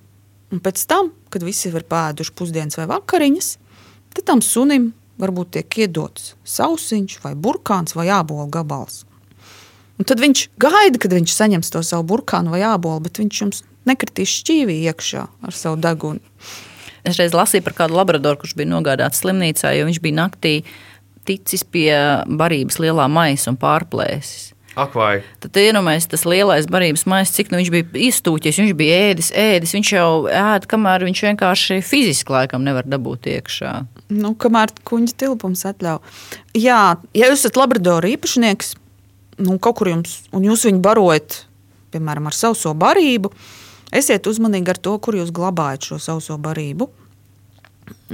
un 0.52 0.62
pēc 0.62 0.84
tam, 0.90 1.12
kad 1.32 1.46
visi 1.46 1.70
ir 1.70 1.86
pēduši 1.88 2.34
pusdienas 2.38 2.78
vai 2.80 2.86
vakariņas, 2.90 3.50
tad 4.14 4.28
tam 4.30 4.42
sunim 4.44 4.92
varbūt 5.20 5.54
tiek 5.58 5.80
iedots 5.84 6.32
sausiņš, 6.48 7.18
vai 7.24 7.34
burkāns, 7.38 7.94
vai 7.94 8.08
ābola 8.12 8.48
gabals. 8.50 9.04
Un 9.94 10.06
tad 10.08 10.18
viņš 10.22 10.48
gaida, 10.58 10.98
kad 10.98 11.12
viņš 11.14 11.34
saņems 11.36 11.70
to 11.70 11.82
savu 11.86 12.06
burkānu 12.10 12.54
vai 12.54 12.64
ābolu, 12.66 13.04
bet 13.04 13.20
viņš 13.22 13.42
jums 13.42 13.62
nekritīs 13.86 14.32
šķīvī 14.40 14.80
iekšā 14.90 15.26
ar 15.46 15.54
savu 15.54 15.78
degunu. 15.82 16.22
Es 17.04 17.18
reiz 17.20 17.36
lasīju 17.36 17.66
par 17.66 17.76
kādu 17.82 17.98
labradoru, 17.98 18.40
kurš 18.40 18.56
bija 18.58 18.72
nogādāts 18.72 19.20
slimnīcā, 19.22 19.74
jo 19.76 19.86
viņš 19.86 20.00
bija 20.02 20.18
naktī 20.22 20.54
ticis 21.28 21.62
pie 21.64 21.92
barības 22.26 22.80
lielā 22.80 23.06
maisa 23.12 23.52
un 23.52 23.60
pārplēsis. 23.60 24.53
Ak, 24.74 24.96
vai. 24.98 25.22
Tad 25.38 25.54
iedomājieties, 25.60 26.08
tas 26.10 26.24
lielais 26.26 26.66
barības 26.66 27.04
maisa, 27.06 27.30
cik 27.36 27.52
nu 27.52 27.60
viņš 27.60 27.70
bija 27.70 27.86
iztūķis, 28.08 28.58
viņš 28.58 28.72
bija 28.78 28.96
ēdis, 29.10 29.28
ēdis. 29.38 29.74
Viņš 29.76 29.90
jau 29.94 30.08
ēd, 30.26 30.66
kamēr 30.70 31.04
viņš 31.06 31.20
vienkārši 31.28 31.78
fiziski 31.86 32.34
laikam 32.34 32.66
nevar 32.66 32.88
dabūt 32.90 33.28
iekšā. 33.36 33.74
Nu, 34.10 34.32
kamēr 34.34 34.74
kuģa 34.88 35.14
tilpums 35.22 35.62
atļauj. 35.70 36.02
Jā, 36.58 36.80
ja 37.14 37.30
jūs 37.30 37.44
esat 37.44 37.60
laboratorija 37.60 38.18
īpašnieks, 38.18 38.74
nu, 39.46 39.60
kaut 39.62 39.78
kur 39.78 39.92
jums, 39.92 40.18
un 40.34 40.48
jūs 40.50 40.66
viņu 40.66 40.82
barojat, 40.82 41.44
piemēram, 41.94 42.26
ar 42.26 42.34
sauso 42.34 42.74
barību, 42.74 43.30
esiet 43.94 44.26
uzmanīgi 44.26 44.74
ar 44.74 44.82
to, 44.82 44.98
kur 44.98 45.20
jūs 45.20 45.30
glabājat 45.34 45.92
šo 45.92 46.02
sauso 46.02 46.38
barību. 46.42 46.90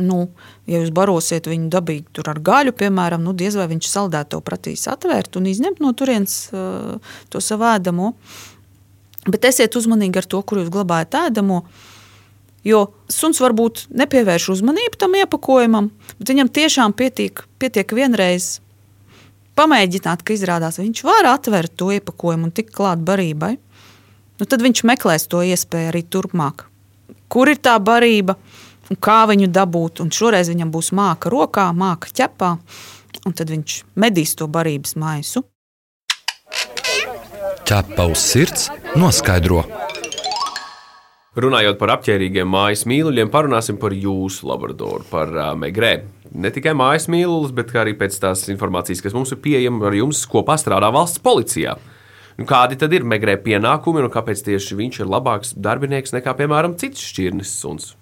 Nu, 0.00 0.24
ja 0.70 0.80
jūs 0.80 0.90
barosiet 0.94 1.46
viņu 1.50 1.68
dabīgi 1.70 2.24
ar 2.30 2.40
gaļu, 2.42 2.72
piemēram, 2.78 3.22
nu, 3.22 3.35
diez 3.37 3.56
vai 3.59 3.68
viņš 3.70 3.90
saldēto 3.90 4.40
pratīs 4.42 4.87
atvērt 4.90 5.38
un 5.38 5.46
izņemt 5.50 5.83
no 5.83 5.92
turienes 5.94 6.37
uh, 6.54 6.96
to 7.30 7.42
savu 7.44 7.68
ēdamo. 7.70 8.14
Bet 9.28 9.44
esiet 9.50 9.76
uzmanīgi 9.76 10.22
ar 10.22 10.28
to, 10.30 10.40
kur 10.42 10.62
jūs 10.62 10.72
glabājat 10.72 11.18
ēdamo. 11.26 11.61
Jo 12.66 12.87
suns 13.09 13.40
varbūt 13.40 13.87
nepievērš 13.96 14.50
uzmanību 14.56 14.98
tam 15.00 15.14
iepakojumam, 15.16 15.88
bet 16.18 16.33
viņam 16.33 16.50
tiešām 16.52 16.96
pietiek, 16.96 17.44
pietiek 17.61 17.94
vienreiz 17.96 18.59
pamēģināt, 19.56 20.24
ka 20.24 20.35
izrādās 20.37 20.80
viņš 20.80 21.04
var 21.04 21.28
atvērt 21.35 21.76
to 21.80 21.90
iepakojumu 21.94 22.48
un 22.48 22.54
tikt 22.56 22.74
klāt 22.76 23.02
barībai. 23.04 23.54
Nu, 24.40 24.48
tad 24.48 24.64
viņš 24.64 24.85
meklēs 24.88 25.26
to 25.28 25.42
iespēju 25.44 25.92
arī 25.92 26.04
turpmāk. 26.09 26.64
Kur 27.33 27.50
ir 27.52 27.61
tā 27.61 27.76
barība? 27.83 28.38
Un 28.90 28.98
kā 28.98 29.22
viņu 29.31 29.50
dabūt. 29.55 30.03
Un 30.05 30.11
šoreiz 30.14 30.50
viņam 30.53 30.72
būs 30.74 30.92
māka 30.96 31.33
rokā, 31.33 31.70
māka 31.76 32.11
ķepā, 32.11 32.50
un 33.26 33.37
tad 33.37 33.53
viņš 33.55 33.83
medīs 34.00 34.35
to 34.38 34.50
barības 34.50 34.96
maisu. 35.00 35.44
Ķepa 37.70 38.09
uz 38.11 38.18
sirds 38.18 38.66
noskaidro. 38.98 39.62
Runājot 41.40 41.76
par 41.79 41.92
apģērbīgiem 41.94 42.48
mājas 42.50 42.83
mīluļiem, 42.90 43.29
parunāsim 43.31 43.76
par 43.79 43.94
jūsu 43.94 44.48
laboratoriju, 44.50 45.07
par 45.12 45.31
uh, 45.31 45.53
Megrē. 45.55 45.92
Ne 46.35 46.50
tikai 46.50 46.72
mājas 46.74 47.07
mīlulis, 47.11 47.53
bet 47.55 47.70
arī 47.79 47.94
pēc 47.98 48.16
tās 48.18 48.42
informācijas, 48.50 48.98
kas 49.05 49.14
mums 49.14 49.31
ir 49.31 49.38
pieejama, 49.44 49.85
ar 49.87 49.94
jums 49.94 50.24
kopā 50.31 50.59
strādā 50.59 50.90
valsts 50.90 51.22
policijā. 51.22 51.76
Nu, 52.35 52.48
kādi 52.50 52.74
tad 52.81 52.90
ir 52.98 53.07
Megrē 53.07 53.38
pienākumi 53.44 54.03
un 54.03 54.11
kāpēc 54.11 54.42
tieši 54.48 54.79
viņš 54.83 55.00
ir 55.05 55.14
labāks 55.14 55.55
darbinieks 55.55 56.16
nekā, 56.18 56.35
piemēram, 56.35 56.74
cits 56.83 57.07
šķirnes 57.12 57.55
suns? 57.62 57.92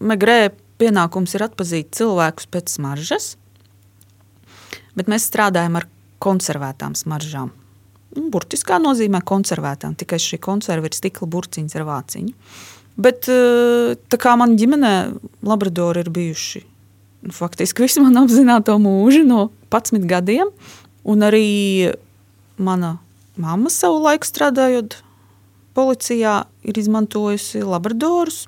Megrē 0.00 0.50
pienākums 0.80 1.34
ir 1.36 1.44
atzīt 1.44 1.92
cilvēkus 1.98 2.48
pēc 2.48 2.74
smaržas, 2.78 3.34
bet 4.96 5.10
mēs 5.12 5.28
strādājam 5.28 5.76
ar 5.80 5.86
konservētām 6.20 6.96
smaržām. 6.96 7.52
Nu, 8.16 8.26
burtiskā 8.32 8.80
nozīmē 8.82 9.20
konservētām, 9.26 9.94
tikai 9.98 10.18
šī 10.18 10.40
konserva 10.42 10.88
ir 10.88 10.96
stikla 10.96 11.28
burciņas 11.30 11.76
ar 11.78 11.86
vāciņu. 11.86 12.32
Bet 13.00 13.28
eh, 13.30 13.94
tā 14.10 14.18
kā 14.20 14.34
man 14.40 14.56
ģimenē 14.58 14.94
labradori 15.46 16.02
ir 16.02 16.10
bijuši 16.12 16.64
nu, 17.28 17.34
faktiski 17.36 17.84
visu 17.84 18.02
manu 18.04 18.24
apzināto 18.24 18.74
mūžu 18.82 19.22
no 19.28 19.48
11 19.70 20.08
gadiem, 20.10 20.50
un 21.04 21.24
arī 21.24 21.92
mana 22.60 22.96
mamma 23.40 23.70
savu 23.72 24.02
laiku 24.04 24.28
strādājot 24.28 24.98
policijā 25.76 26.42
ir 26.66 26.80
izmantojusi 26.80 27.62
labradorus 27.64 28.46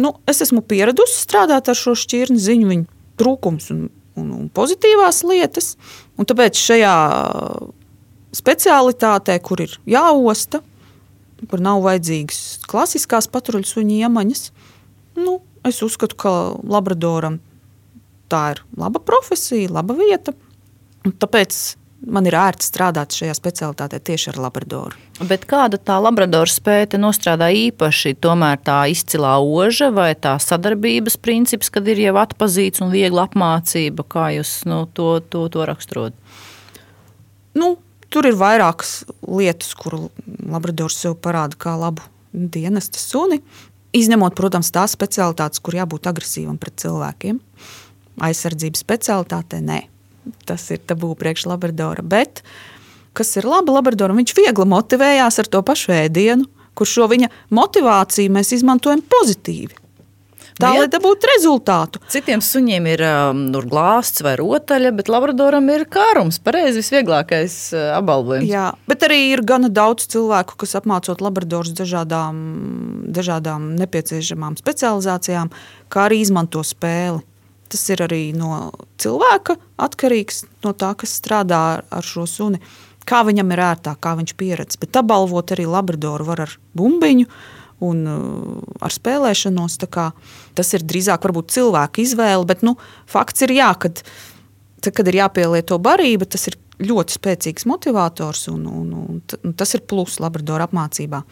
nu, 0.00 0.12
es 0.28 0.42
esmu 0.44 0.62
pieradusi 0.66 1.18
strādāt 1.22 1.70
ar 1.72 1.78
šo 1.78 1.96
šķirni 1.98 2.40
ziņu, 2.40 2.68
viņa 2.72 3.20
trūkums 3.20 3.70
un, 3.74 3.86
un, 4.18 4.30
un 4.36 4.46
pozitīvās 4.52 5.22
lietas. 5.28 5.74
Un 6.16 6.28
tāpēc 6.28 6.58
šajā 6.60 6.94
specialitātē, 8.36 9.36
kur 9.44 9.62
ir 9.64 9.76
jāosta, 9.88 10.62
kur 11.50 11.62
nav 11.62 11.82
vajadzīgas 11.84 12.40
klasiskās 12.68 13.28
patruļsuņu 13.32 14.00
iemaņas, 14.04 14.48
nu, 15.20 15.40
es 15.66 15.82
uzskatu, 15.84 16.18
ka 16.20 16.32
labradoram 16.64 17.40
tā 18.32 18.42
ir 18.54 18.62
laba 18.78 19.00
profesija, 19.02 19.72
laba 19.78 19.96
vieta. 19.96 20.34
Un 21.06 21.14
tāpēc 21.14 21.76
man 22.04 22.26
ir 22.28 22.36
ērti 22.36 22.66
strādāt 22.66 23.14
šajā 23.16 23.34
specialitātē 23.36 24.00
tieši 24.04 24.30
ar 24.32 24.40
labradoru. 24.46 24.98
Bet 25.28 25.46
kāda 25.48 25.78
tā 25.80 25.96
labradora 26.02 26.50
spēja 26.50 27.00
nostrādā 27.00 27.48
īpaši? 27.56 28.16
Tomēr 28.20 28.60
tā 28.66 28.82
izcilā 28.92 29.36
oža 29.40 29.88
vai 29.94 30.10
tā 30.14 30.36
sadarbības 30.42 31.16
princips, 31.22 31.70
kad 31.72 31.88
ir 31.88 32.02
jau 32.04 32.16
atpazīts 32.20 32.84
un 32.84 32.92
viegla 32.92 33.26
apmācība, 33.28 34.04
kā 34.04 34.28
jūs 34.36 34.58
nu, 34.68 34.84
to, 34.92 35.16
to, 35.32 35.46
to 35.52 35.64
raksturot? 35.68 36.16
Nu, 37.56 37.76
tur 38.12 38.28
ir 38.28 38.36
vairākas 38.36 39.00
lietas, 39.24 39.72
kuru 39.78 40.10
labradors 40.44 41.00
sev 41.00 41.16
parāda 41.22 41.58
kā 41.58 41.74
labu 41.80 42.04
dienesta 42.32 43.00
suni. 43.00 43.40
Izņemot, 43.96 44.36
protams, 44.36 44.68
tās 44.74 44.92
specialitātes, 44.92 45.62
kur 45.64 45.78
jābūt 45.78 46.10
agresīvam 46.10 46.58
pret 46.60 46.76
cilvēkiem. 46.82 47.40
Aizsardzības 48.26 48.82
specialitātē 48.84 49.62
nē 49.64 49.84
tas 50.48 50.66
ir 50.74 50.82
tabū 50.86 51.14
priekš 51.18 51.46
Labradora. 51.50 52.04
Bet, 52.04 52.42
kas 53.16 53.34
ir 53.40 53.48
labi 53.48 53.74
Labradoram, 53.74 54.18
viņš 54.20 54.36
viegli 54.36 54.68
motivējās 54.68 55.42
ar 55.42 55.50
to 55.50 55.64
pašu 55.66 55.94
ēdienu, 55.96 56.48
kur 56.76 56.88
šo 56.88 57.08
viņa 57.12 57.32
motivāciju 57.56 58.34
mēs 58.36 58.54
izmantojam 58.58 59.04
pozitīvi. 59.06 59.86
Tā 60.56 60.70
lai 60.72 60.86
dabūtu 60.88 61.28
rezultātu. 61.28 62.00
Citiem 62.08 62.40
suņiem 62.40 62.86
ir 62.88 63.02
um, 63.04 63.40
glāzts 63.68 64.22
vai 64.24 64.32
rotaļa, 64.40 64.92
bet 64.96 65.10
labradoram 65.12 65.68
ir 65.74 65.84
kārums. 65.92 66.38
Pareizi, 66.40 66.80
visvieglākais 66.80 67.56
uh, 67.76 67.90
apbalvojums. 67.98 68.48
Jā, 68.48 68.70
bet 68.88 69.04
arī 69.04 69.20
ir 69.34 69.44
gana 69.44 69.68
daudz 69.68 70.08
cilvēku, 70.14 70.56
kas 70.62 70.72
apmācot 70.80 71.20
labradorus 71.20 71.76
dažādām, 71.76 72.40
dažādām 73.12 73.74
nepieciešamām 73.82 74.56
specializācijām, 74.56 75.52
kā 75.92 76.06
arī 76.08 76.22
izmanto 76.24 76.64
spēli. 76.64 77.20
Tas 77.72 77.82
ir 77.90 78.02
arī 78.04 78.30
no 78.36 78.70
cilvēka 79.02 79.56
atkarīgs, 79.82 80.44
no 80.64 80.72
tā, 80.78 80.92
kas 80.98 81.16
strādā 81.18 81.62
ar 81.82 82.06
šo 82.06 82.26
suni. 82.30 82.60
Kā 83.06 83.22
viņam 83.26 83.52
ir 83.54 83.62
ērtāk, 83.62 84.00
kā 84.02 84.16
viņš 84.18 84.34
pieredz. 84.38 84.78
Bet 84.82 84.98
apbalvot 84.98 85.52
arī 85.54 85.66
labradoru 85.70 86.26
var 86.26 86.42
ar 86.46 86.56
bumbiņu 86.78 87.26
un 87.86 88.02
uh, 88.10 88.78
ar 88.82 88.94
spēlēšanos. 88.94 89.78
Tas 90.56 90.72
ir 90.74 90.86
drīzāk 90.86 91.26
cilvēka 91.26 92.02
izvēle, 92.02 92.46
bet 92.48 92.64
nu, 92.66 92.76
fakts 93.06 93.46
ir, 93.46 93.54
jā, 93.58 93.72
kad, 93.78 94.02
tad, 94.80 94.92
kad 94.96 95.06
ir 95.06 95.20
jāpielieto 95.22 95.78
barība, 95.82 96.26
tas 96.26 96.48
ir 96.50 96.58
ļoti 96.82 97.16
spēcīgs 97.16 97.66
motivators 97.66 98.48
un, 98.52 98.66
un, 98.66 98.90
un, 98.92 99.22
un 99.22 99.54
tas 99.56 99.74
ir 99.74 99.86
pluss 99.88 100.20
labradora 100.20 100.66
apmācībā. 100.68 101.22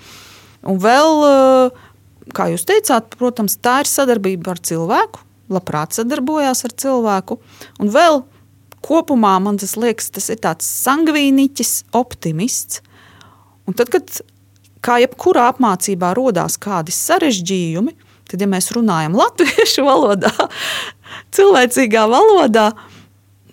Un 0.70 0.79
vēl, 0.81 1.20
uh, 1.27 1.85
kā 2.35 2.49
jūs 2.53 2.66
teicāt, 2.68 3.16
protams, 3.18 3.59
tā 3.59 3.83
ir 3.83 3.90
sadarbība 3.90 4.55
ar 4.55 4.62
cilvēku 4.62 5.25
labprāt 5.52 5.96
sadarbojās 5.96 6.64
ar 6.66 6.74
cilvēku. 6.80 7.38
Un 7.83 7.92
vēl 7.94 8.22
kopumā 8.85 9.37
man 9.42 9.59
tas 9.61 9.76
liekas, 9.80 10.11
tas 10.14 10.30
ir 10.33 10.40
tāds 10.44 10.68
sangvīniķis, 10.85 11.74
optimists. 11.96 12.83
Un 13.68 13.76
tad, 13.76 13.90
kad 13.92 14.20
kā 14.85 14.98
jebkurā 15.02 15.48
apmācībā 15.54 16.12
radās 16.16 16.59
kādi 16.61 16.92
sarežģījumi, 16.94 17.94
tad, 18.28 18.40
ja 18.40 18.48
mēs 18.50 18.72
runājam 18.76 19.16
latviešu 19.22 19.87
valodā, 19.87 20.33
cilvēcīgā 21.35 22.04
valodā, 22.11 22.70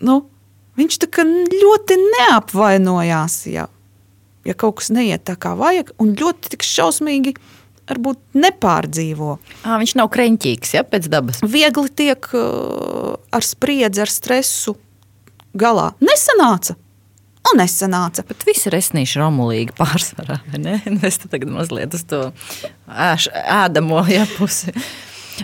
nu, 0.05 0.21
viņš 0.79 0.99
ļoti 1.61 1.99
neapvainojās, 2.01 3.37
ja, 3.51 3.67
ja 4.47 4.57
kaut 4.57 4.81
kas 4.81 4.91
neiet 4.93 5.25
tā 5.27 5.37
kā 5.39 5.53
vajag, 5.59 5.93
un 6.01 6.15
ļoti 6.19 6.59
šausmīgi 6.65 7.35
varbūt 7.91 8.21
nepārdzīvo. 8.37 9.35
À, 9.63 9.77
viņš 9.81 9.95
nav 9.99 10.11
kreņķīgs 10.13 10.77
ja, 10.77 10.85
pēc 10.87 11.09
dabas. 11.11 11.41
Viegli 11.43 11.91
tiek 12.03 12.31
uh, 12.37 13.17
ar 13.33 13.45
spriedzi, 13.45 14.03
ar 14.05 14.11
stresu 14.11 14.77
galā. 15.57 15.91
Nesanāca! 16.03 16.77
Un 17.49 17.57
nesanāca. 17.57 18.23
Bet 18.29 18.43
viss 18.45 18.67
ir 18.69 18.75
esnīši 18.77 19.21
romulīgi 19.21 19.73
pārsvarā. 19.77 20.41
Es 21.07 21.17
tagad 21.23 21.49
mazliet 21.49 21.95
uz 21.97 22.03
to 22.07 22.27
ēš, 22.85 23.31
ēdamo 23.33 24.03
ja, 24.11 24.27
pusi. 24.37 24.73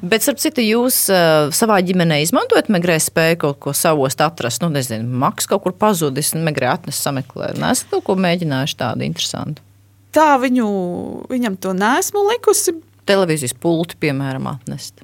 Bet, 0.03 0.21
starp 0.21 0.37
citu, 0.37 0.61
jūs 0.61 1.07
uh, 1.09 1.47
savā 1.55 1.79
ģimenē 1.81 2.19
izmantojat 2.21 2.67
megrē 2.69 2.99
spēju 3.01 3.39
kaut 3.41 3.59
ko 3.63 3.73
savost, 3.73 4.21
atrast. 4.21 4.61
Nu, 4.61 4.69
nezinu, 4.69 5.07
maks 5.23 5.49
kaut 5.49 5.63
kur 5.63 5.73
pazudis, 5.73 6.35
megrē 6.37 6.69
atnes 6.75 6.99
sameklēt. 7.01 7.57
Nē, 7.57 7.71
esat 7.73 7.95
kaut 7.95 8.05
ko 8.05 8.17
mēģinājuši 8.27 8.77
tādu 8.77 9.07
interesantu 9.07 9.63
tā 10.17 10.31
viņu, 10.41 10.67
viņam 11.31 11.59
to 11.61 11.73
nesmu 11.77 12.25
likusi. 12.31 12.75
Televīzijas 13.07 13.55
pulti, 13.61 13.99
piemēram, 14.01 14.49
atnest. 14.57 15.03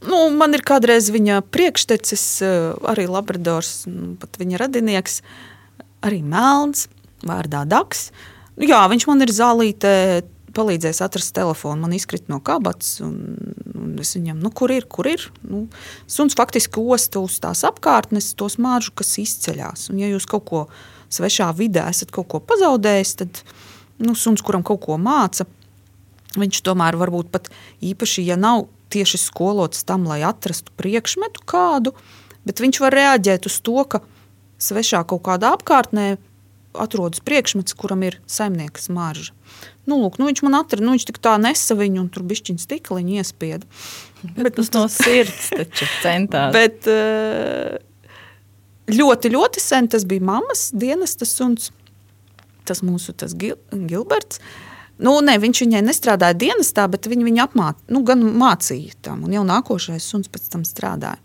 Nu, 0.00 0.30
man 0.32 0.56
ir 0.56 0.64
kādreiz 0.64 1.10
viņa 1.12 1.42
priekštecis, 1.52 2.24
eh, 2.42 2.72
arī 2.88 3.04
Labradors, 3.10 3.84
nu, 3.90 4.14
pat 4.20 4.40
viņa 4.40 4.62
radinieks, 4.62 5.20
arī 6.00 6.22
Melns, 6.24 6.88
vārdā 7.20 7.66
Daks. 7.68 8.08
Nu, 8.56 8.64
jā, 8.68 8.80
viņš 8.88 9.06
man 9.06 9.20
ir 9.20 9.32
zālītē 9.36 10.24
palīdzējis 10.56 11.02
atrast 11.04 11.34
telefonu. 11.36 11.84
Man 11.84 11.94
izkrita 11.94 12.32
no 12.32 12.40
kabatas, 12.44 12.98
un, 13.04 13.14
un 13.76 13.92
es 14.02 14.14
viņam, 14.16 14.40
nu, 14.42 14.50
kur 14.50 14.72
ir, 14.74 14.88
kur 14.90 15.08
ir. 15.10 15.28
Nu, 15.46 15.66
suns 16.10 16.36
faktiski 16.38 16.80
osta 16.80 17.22
uz 17.22 17.38
tās 17.42 17.62
apkārtnes, 17.68 18.32
tos 18.38 18.56
māržu, 18.58 18.94
kas 18.98 19.14
izceļas. 19.22 19.90
Un, 19.92 20.00
ja 20.02 20.10
jūs 20.10 20.26
kaut 20.30 20.46
ko 20.48 20.64
svešā 21.12 21.50
vidē 21.58 21.86
esat 21.90 22.12
kaut 22.14 22.30
ko 22.32 22.40
pazaudējis, 22.42 23.14
tad 23.22 23.42
nu, 24.00 24.16
suns, 24.18 24.42
kuram 24.44 24.64
kaut 24.66 24.82
ko 24.86 24.98
māca, 25.00 25.46
viņš 26.38 26.62
tomēr 26.66 26.98
varbūt 27.00 27.30
pat 27.34 27.50
īpaši, 27.84 28.24
ja 28.28 28.38
nav 28.40 28.68
tieši 28.90 29.20
skolots 29.22 29.84
tam, 29.86 30.06
lai 30.10 30.22
atrastu 30.26 30.72
priekšmetu 30.78 31.44
kādu, 31.48 31.94
bet 32.46 32.62
viņš 32.62 32.80
var 32.82 32.96
reaģēt 32.96 33.46
uz 33.50 33.60
to, 33.62 33.78
ka 33.86 34.02
svešā 34.60 35.04
kaut 35.08 35.24
kādā 35.28 35.54
apkārtnē 35.56 36.16
atrodas 36.78 37.22
priekšmets, 37.26 37.74
kuram 37.74 38.04
ir 38.06 38.20
saimnieka 38.30 38.82
smarža. 38.82 39.34
Nu, 39.88 39.98
lūk, 39.98 40.20
nu, 40.20 40.28
viņš 40.28 40.42
man 40.46 40.60
atrada, 40.60 40.84
nu, 40.86 40.94
viņš 40.94 41.06
tik 41.08 41.18
tā 41.22 41.34
nesa 41.42 41.74
viņu, 41.74 42.04
un 42.04 42.10
tur 42.14 42.22
bišķiņa 42.30 42.62
stikliņa 42.62 43.22
iespieda. 43.22 43.66
Bet 44.36 44.54
tas 44.58 44.70
no 44.76 44.84
sirds 44.92 45.50
taču 45.50 45.88
centās. 46.04 46.52
Bet 46.54 46.86
eh, 46.90 47.80
ļoti, 48.94 49.32
ļoti 49.34 49.64
sen 49.64 49.90
tas 49.90 50.06
bija 50.06 50.28
mammas 50.30 50.68
dienestas 50.76 51.34
suns. 51.34 51.72
Tas 52.70 52.84
mūsu 52.86 53.14
tas 53.18 53.34
Gil, 53.38 53.58
Gilberts. 53.74 54.38
Nu, 55.00 55.14
ne, 55.24 55.34
viņš 55.40 55.64
viņai 55.64 55.80
nestrādāja 55.86 56.36
dienestā, 56.36 56.84
bet 56.92 57.08
viņa 57.08 57.24
viņu 57.26 57.44
apmācīja, 57.46 57.88
nu, 57.96 58.02
gan 58.06 58.24
mācīja 58.42 58.98
tam, 59.06 59.24
un 59.24 59.32
jau 59.32 59.46
nākošais 59.48 60.04
suns 60.04 60.28
pēc 60.28 60.50
tam 60.52 60.66
strādāja. 60.68 61.16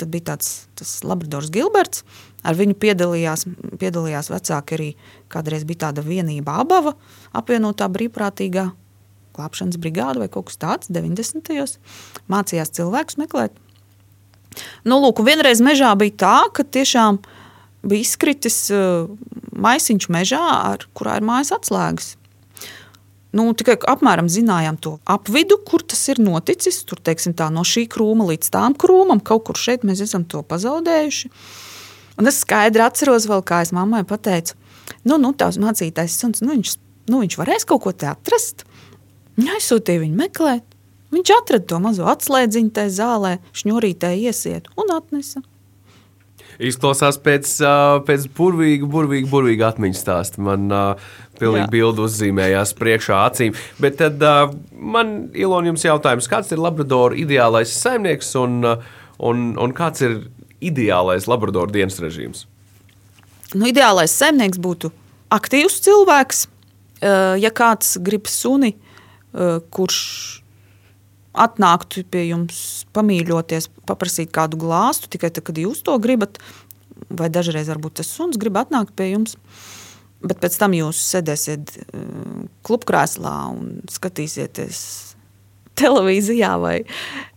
Tad 0.00 0.10
bija 0.12 0.34
tāds 0.34 1.00
Labradors 1.04 1.48
Gilberts. 1.52 2.04
Ar 2.40 2.56
viņu 2.56 2.76
piedalījās, 2.80 3.44
piedalījās 3.80 4.30
vecāki 4.32 4.76
arī. 4.76 4.90
Kādreiz 5.32 5.66
bija 5.68 5.86
tāda 5.86 6.04
vienība, 6.04 6.60
abava 6.62 6.94
apvienotā 7.36 7.88
brīvprātīgā 7.92 8.70
glābšanas 9.36 9.80
brigāde 9.80 10.22
vai 10.22 10.28
kaut 10.32 10.48
kas 10.50 10.60
tāds, 10.60 10.92
90. 10.92 11.44
gados. 11.48 11.76
Mācījās 12.32 12.72
cilvēkus 12.76 13.20
meklēt. 13.20 13.56
Nu, 14.84 14.98
lūk, 15.02 15.22
vienreiz 15.26 15.62
mežā 15.62 15.92
bija 15.98 16.16
tā, 16.24 16.36
ka 16.56 16.64
tiešām 16.66 17.20
bija 17.86 18.04
izkritis 18.04 18.58
uh, 18.74 19.06
maisiņš 19.62 20.08
mežā, 20.12 20.42
ar, 20.72 20.86
kurā 20.96 21.18
ir 21.20 21.26
mājas 21.26 21.52
atslēgas. 21.56 22.14
Nu, 23.36 23.44
tikai 23.54 23.76
apmēram 23.92 24.26
zinājām 24.30 24.76
to 24.82 24.96
apvidu, 25.06 25.60
kur 25.62 25.84
tas 25.86 26.00
ir 26.10 26.18
noticis. 26.22 26.80
Tur, 26.86 26.98
teiksim, 27.06 27.36
tā, 27.38 27.46
no 27.54 27.62
šī 27.66 27.84
krūma 27.90 28.26
līdz 28.32 28.50
tām 28.56 28.74
krūmam, 28.74 29.22
kaut 29.22 29.44
kur 29.46 29.60
šeit 29.60 29.86
mēs 29.86 30.02
esam 30.02 30.24
to 30.26 30.42
pazaudējuši. 30.42 31.30
Un 32.18 32.28
es 32.28 32.40
skaidri 32.42 32.82
atceros, 32.84 33.28
vēl, 33.30 33.44
kā 33.46 33.62
es 33.64 33.70
mammai 33.76 34.02
pateicu, 34.08 34.58
nu, 35.06 35.20
nu 35.22 35.30
tās 35.38 35.60
mācītājs 35.62 36.18
suns, 36.18 36.42
nu, 36.42 36.56
viņš, 36.56 36.74
nu, 37.12 37.22
viņš 37.22 37.38
varēs 37.38 37.68
kaut 37.70 37.84
ko 37.86 37.94
te 37.94 38.10
atrast. 38.10 38.66
Viņa 39.38 39.56
aizsūtīja 39.60 40.02
viņu 40.02 40.18
meklēt. 40.18 40.66
Viņš 41.14 41.32
atrada 41.38 41.66
to 41.70 41.78
mazo 41.82 42.10
atslēdziņu 42.10 42.74
tajā 42.74 42.92
zālē, 42.98 43.32
šņurītē 43.56 44.12
iesiet 44.26 44.68
un 44.78 44.92
atnesa. 44.94 45.42
Izklausās 46.60 47.16
pēc, 47.24 47.50
pēc 48.04 48.26
burvīga, 48.36 48.88
burvīga, 48.90 49.28
burvīga 49.30 49.70
atmiņas 49.70 50.02
stāsta. 50.04 50.42
Man 50.44 50.66
uh, 50.68 51.06
pilnīgi 51.40 51.70
bildi 51.72 52.04
uzzīmējās 52.04 52.74
priekšā 52.76 53.20
acīm. 53.30 53.56
Bet 53.80 53.96
tad 54.02 54.20
uh, 54.20 54.52
man 54.76 55.30
Ilona 55.32 55.72
jums 55.72 55.86
jautājums, 55.86 56.28
kāds 56.30 56.52
ir 56.52 56.60
Labradora 56.60 57.16
ideālais 57.16 57.72
saimnieks 57.72 58.34
un, 58.40 58.60
un, 58.66 59.46
un 59.56 59.76
kāds 59.76 60.04
ir 60.04 60.20
ideālais 60.60 61.28
Labradoru 61.30 61.72
dienas 61.72 61.96
režīms? 62.02 62.44
Nu, 63.54 63.64
ideālais 63.70 64.12
saimnieks 64.12 64.60
būtu 64.60 64.92
aktīvs 65.32 65.80
cilvēks. 65.86 66.46
Ja 67.00 67.48
kāds 67.56 67.94
grib 68.04 68.28
suni, 68.28 68.74
kurš 69.72 70.00
atnāktu 71.36 72.04
pie 72.10 72.26
jums, 72.30 72.86
pamīļoties, 72.96 73.68
paprasīt 73.88 74.32
kādu 74.34 74.58
glāstu 74.60 75.10
tikai 75.12 75.30
tad, 75.30 75.44
kad 75.46 75.58
jūs 75.60 75.84
to 75.86 75.94
gribat, 76.02 76.40
vai 77.10 77.30
dažreiz 77.32 77.70
varbūt 77.70 78.00
tas 78.00 78.10
suns 78.10 78.38
grib 78.40 78.58
atnākt 78.60 78.94
pie 78.98 79.12
jums. 79.12 79.36
Bet 80.20 80.40
pēc 80.42 80.58
tam 80.60 80.74
jūs 80.76 80.98
sēdēsiet 81.14 81.78
klubkrēslā 82.66 83.36
un 83.54 83.78
skatīsieties 83.88 84.80
televīzijā 85.80 86.52
vai, 86.60 86.76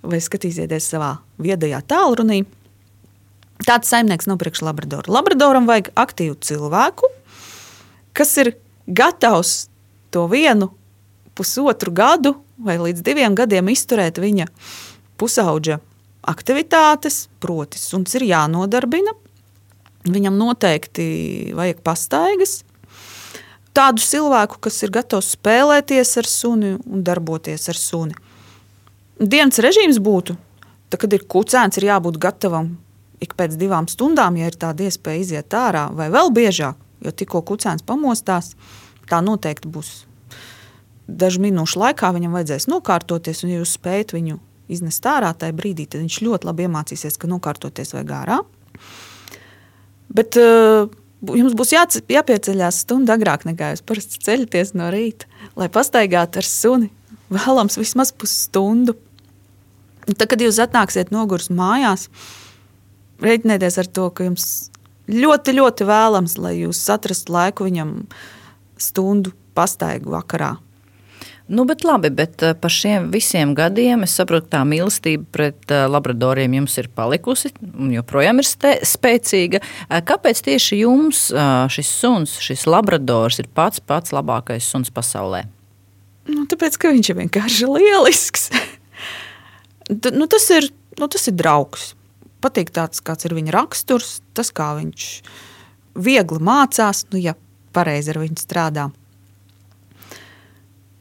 vai 0.04 0.20
skatīsieties 0.24 0.90
savā 0.96 1.16
viedajā 1.42 1.80
tālrunī. 1.88 2.44
Tāds 3.64 3.88
saimnieks 3.94 4.28
nav 4.28 4.42
priekš 4.42 4.66
Labradora. 4.66 5.08
Labradoram 5.14 5.70
vajag 5.70 5.94
aktīvu 5.96 6.36
cilvēku, 6.44 7.08
kas 8.18 8.34
ir 8.42 8.56
gatavs 8.90 9.70
to 10.12 10.26
vienu 10.28 10.74
pusotru 11.38 11.94
gadu 11.96 12.34
vai 12.58 12.78
līdz 12.82 13.04
diviem 13.06 13.36
gadiem 13.38 13.72
izturēt 13.74 14.20
viņa 14.22 14.50
pusauģa 15.20 15.80
aktivitātes, 16.30 17.28
proti, 17.44 17.80
suns 17.80 18.16
ir 18.18 18.28
jānodarbina. 18.30 19.16
Viņam 20.04 20.36
noteikti 20.36 21.06
vajag 21.56 21.80
pastaigas. 21.84 22.62
Tādu 23.74 24.04
cilvēku, 24.04 24.60
kas 24.62 24.84
ir 24.86 24.92
gatavs 24.94 25.34
spēlēties 25.34 26.18
ar 26.22 26.30
suni 26.30 26.76
un 26.78 27.04
darboties 27.06 27.70
ar 27.72 27.80
suni. 27.80 28.16
Dienas 29.18 29.62
režīms 29.64 29.98
būtu, 30.04 30.36
tad, 30.92 31.00
kad 31.02 31.14
ir 31.16 31.26
kucēns, 31.30 31.80
ir 31.80 31.88
jābūt 31.90 32.20
gatavam 32.22 32.74
ik 33.24 33.36
pēc 33.40 33.56
divām 33.58 33.88
stundām, 33.90 34.38
ja 34.38 34.50
ir 34.52 34.58
tāda 34.60 34.86
iespēja 34.86 35.24
iziet 35.24 35.56
ārā, 35.58 35.88
vai 35.96 36.10
vēl 36.14 36.34
biežāk, 36.36 36.78
jo 37.06 37.14
tikko 37.16 37.42
kucēns 37.48 37.86
pamostās, 37.88 38.54
tā 39.10 39.22
noteikti 39.24 39.72
būs. 39.72 39.94
Dažu 41.14 41.44
minūšu 41.44 41.80
laikā 41.82 42.10
viņam 42.16 42.36
vajadzēs 42.38 42.68
nokārtoties, 42.72 43.44
un, 43.44 43.54
ja 43.54 43.62
jūs 43.62 43.76
spējat 43.78 44.16
viņu 44.16 44.40
iznest 44.74 45.06
ārā 45.10 45.34
tajā 45.38 45.56
brīdī, 45.56 45.86
tad 45.86 46.02
viņš 46.02 46.20
ļoti 46.26 46.50
labi 46.50 46.68
iemācīsies, 46.68 47.20
ka 47.20 47.30
nokārtoties 47.30 47.94
vajag 47.94 48.14
ārā. 48.18 48.40
Bet 50.14 50.38
uh, 50.40 50.90
jums 51.36 51.56
būs 51.58 51.74
jāc, 51.76 51.98
jāpieceļās 52.12 52.84
stundu 52.86 53.14
agrāk 53.14 53.46
nekā 53.50 53.74
jūs 53.74 53.86
parasti 53.86 54.22
ceļaties 54.26 54.74
no 54.80 54.90
rīta, 54.94 55.30
lai 55.60 55.70
pastaigātu 55.74 56.42
ar 56.42 56.50
suni. 56.50 56.92
Vēlams, 57.34 57.80
vismaz 57.80 58.12
pusstundu. 58.14 58.96
Tad, 60.06 60.28
kad 60.30 60.42
jūs 60.44 60.60
atnāksiet 60.62 61.14
nogurs 61.14 61.48
mājās, 61.54 62.10
Reiķinieties 63.24 63.78
ar 63.80 63.88
to, 63.88 64.10
ka 64.12 64.26
jums 64.28 64.48
ļoti, 65.08 65.56
ļoti 65.60 65.88
vēlams, 65.88 66.38
lai 66.42 66.58
jūs 66.64 66.82
atrastu 66.92 67.36
laiku 67.36 67.68
viņam 67.70 67.96
stundu 68.82 69.32
pastaigu 69.56 70.12
vakarā. 70.16 70.56
Nu, 71.48 71.66
bet 71.68 71.84
labi, 71.84 72.08
bet 72.10 72.44
eh, 72.44 72.54
par 72.56 72.72
šiem 72.72 73.10
visiem 73.12 73.52
gadiem 73.56 74.06
es 74.06 74.14
saprotu, 74.16 74.48
ka 74.48 74.58
tā 74.58 74.62
mīlestība 74.68 75.26
pret 75.36 75.74
eh, 75.76 75.84
labradoriem 75.92 76.56
jums 76.56 76.78
ir 76.80 76.88
palikusi 76.96 77.52
un 77.74 77.92
joprojām 77.92 78.40
ir 78.40 78.48
spēcīga. 78.48 79.60
Eh, 79.60 80.04
kāpēc 80.08 80.40
tieši 80.48 80.80
jums 80.86 81.26
šis 81.76 81.92
suns, 82.00 82.38
šis 82.44 82.64
labradors, 82.70 83.42
ir 83.44 83.52
pats 83.52 83.84
pats 83.84 84.16
labākais 84.16 84.64
suns 84.64 84.94
pasaulē? 84.94 85.44
Nu, 86.32 86.46
tāpēc, 86.48 86.80
ka 86.80 86.94
viņš 86.96 87.12
ir 87.12 87.20
vienkārši 87.20 87.68
lielisks. 87.68 88.48
nu, 90.20 90.30
tas, 90.32 90.48
ir, 90.56 90.72
nu, 90.96 91.12
tas 91.12 91.28
ir 91.28 91.36
draugs 91.36 91.92
patīk 92.44 92.72
tāds, 92.76 93.04
kāds 93.04 93.28
ir 93.28 93.36
viņa 93.36 93.54
raksturs, 93.56 94.18
tas, 94.36 94.52
kā 94.56 94.74
viņš 94.80 95.08
viegli 96.04 96.44
mācās, 96.44 97.06
nu, 97.12 97.20
ja 97.22 97.36
pareizi 97.76 98.14
ar 98.14 98.24
viņu 98.24 98.40
strādā. 98.42 98.90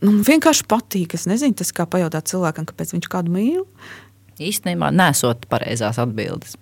Nu, 0.03 0.17
vienkārši 0.27 0.67
patīk. 0.71 1.15
Es 1.15 1.29
nezinu, 1.31 1.55
tas 1.59 1.71
kā 1.75 1.87
pajautāt 1.87 2.31
cilvēkam, 2.33 2.67
kāpēc 2.69 2.97
viņš 2.97 3.11
kādu 3.11 3.35
mīl. 3.35 3.67
Īstenībā 4.43 4.91
nesot 4.95 5.47
pareizās 5.51 6.01
atbildes. 6.03 6.57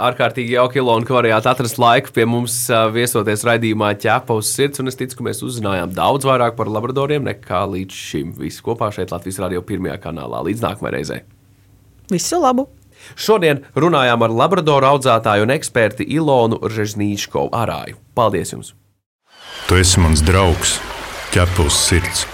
Ārkārtīgi 0.00 0.54
jauki, 0.54 0.80
Ilona, 0.80 1.04
ka 1.04 1.12
varējāt 1.12 1.46
atrast 1.50 1.76
laiku 1.80 2.12
pie 2.16 2.24
mums 2.28 2.54
viesoties 2.94 3.44
raidījumā 3.44 3.90
ķēpa 4.00 4.36
uz 4.36 4.48
sirds. 4.48 4.80
Es 4.80 4.96
ticu, 4.96 5.18
ka 5.18 5.26
mēs 5.28 5.42
uzzinājām 5.44 5.92
daudz 5.96 6.24
vairāk 6.28 6.56
par 6.56 6.70
labradoriem 6.72 7.26
nekā 7.28 7.66
līdz 7.74 8.00
šim. 8.08 8.34
Visi 8.40 8.64
kopā 8.64 8.88
šeit 8.96 9.12
Latvijas 9.12 9.42
radio 9.44 9.60
pirmajā 9.64 9.98
kanālā. 10.06 10.40
Līdz 10.48 10.64
nākamajai 10.64 10.94
reizei! 10.96 11.20
Visu 12.12 12.40
labu! 12.40 12.66
Šodien 13.16 13.62
runājām 13.76 14.24
ar 14.24 14.32
labradoru 14.42 14.88
audzētāju 14.94 15.44
un 15.46 15.52
eksperti 15.56 16.04
Ilonu 16.16 16.60
Režnīčkovu 16.64 17.52
Arāju. 17.56 18.00
Paldies 18.16 18.52
jums! 18.56 18.72
Tu 19.68 19.78
esi 19.80 20.00
mans 20.00 20.24
draugs, 20.24 20.78
ķepus 21.30 21.76
sirds! 21.86 22.26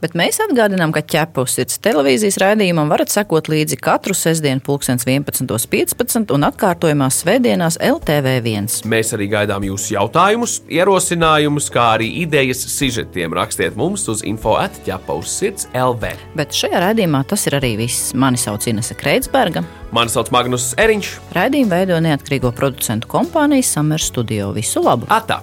Bet 0.00 0.14
mēs 0.16 0.38
atgādinām, 0.40 0.94
ka 0.96 1.02
ķepus 1.04 1.58
sirds 1.58 1.76
televīzijas 1.84 2.38
raidījumam 2.40 2.88
varat 2.88 3.12
sekot 3.12 3.50
līdzi 3.52 3.76
katru 3.84 4.14
sestdienu, 4.16 4.62
11.15 4.64 6.32
un 6.32 6.46
atkārtojumā 6.48 7.10
svētdienās 7.12 7.76
LTV1. 7.84 8.80
Mēs 8.88 9.12
arī 9.16 9.28
gaidām 9.34 9.66
jūsu 9.68 9.92
jautājumus, 9.98 10.56
ierosinājumus, 10.72 11.68
kā 11.74 11.84
arī 11.98 12.08
idejas 12.22 12.64
sižetiem. 12.72 13.36
Rakstiet 13.36 13.76
mums 13.76 14.06
uz 14.08 14.24
info 14.24 14.56
atķepa 14.62 15.18
uz 15.20 15.36
sirds 15.36 15.68
LV. 15.76 16.14
Bet 16.40 16.56
šajā 16.56 16.80
raidījumā 16.86 17.20
tas 17.28 17.44
ir 17.50 17.60
arī 17.60 17.74
viss. 17.82 18.14
Mani 18.16 18.40
sauc 18.40 18.64
Inese 18.72 18.96
Kreitsberga. 18.96 19.66
Mani 19.92 20.16
sauc 20.16 20.32
Magnus 20.32 20.72
Eriņš. 20.80 21.12
Raidījumu 21.36 21.76
veido 21.76 22.00
neatkarīgo 22.08 22.56
producentu 22.56 23.12
kompānija 23.18 23.68
Summer 23.68 24.00
Studio. 24.00 24.54
Visu 24.56 24.80
labu! 24.88 25.12
Atā! 25.12 25.42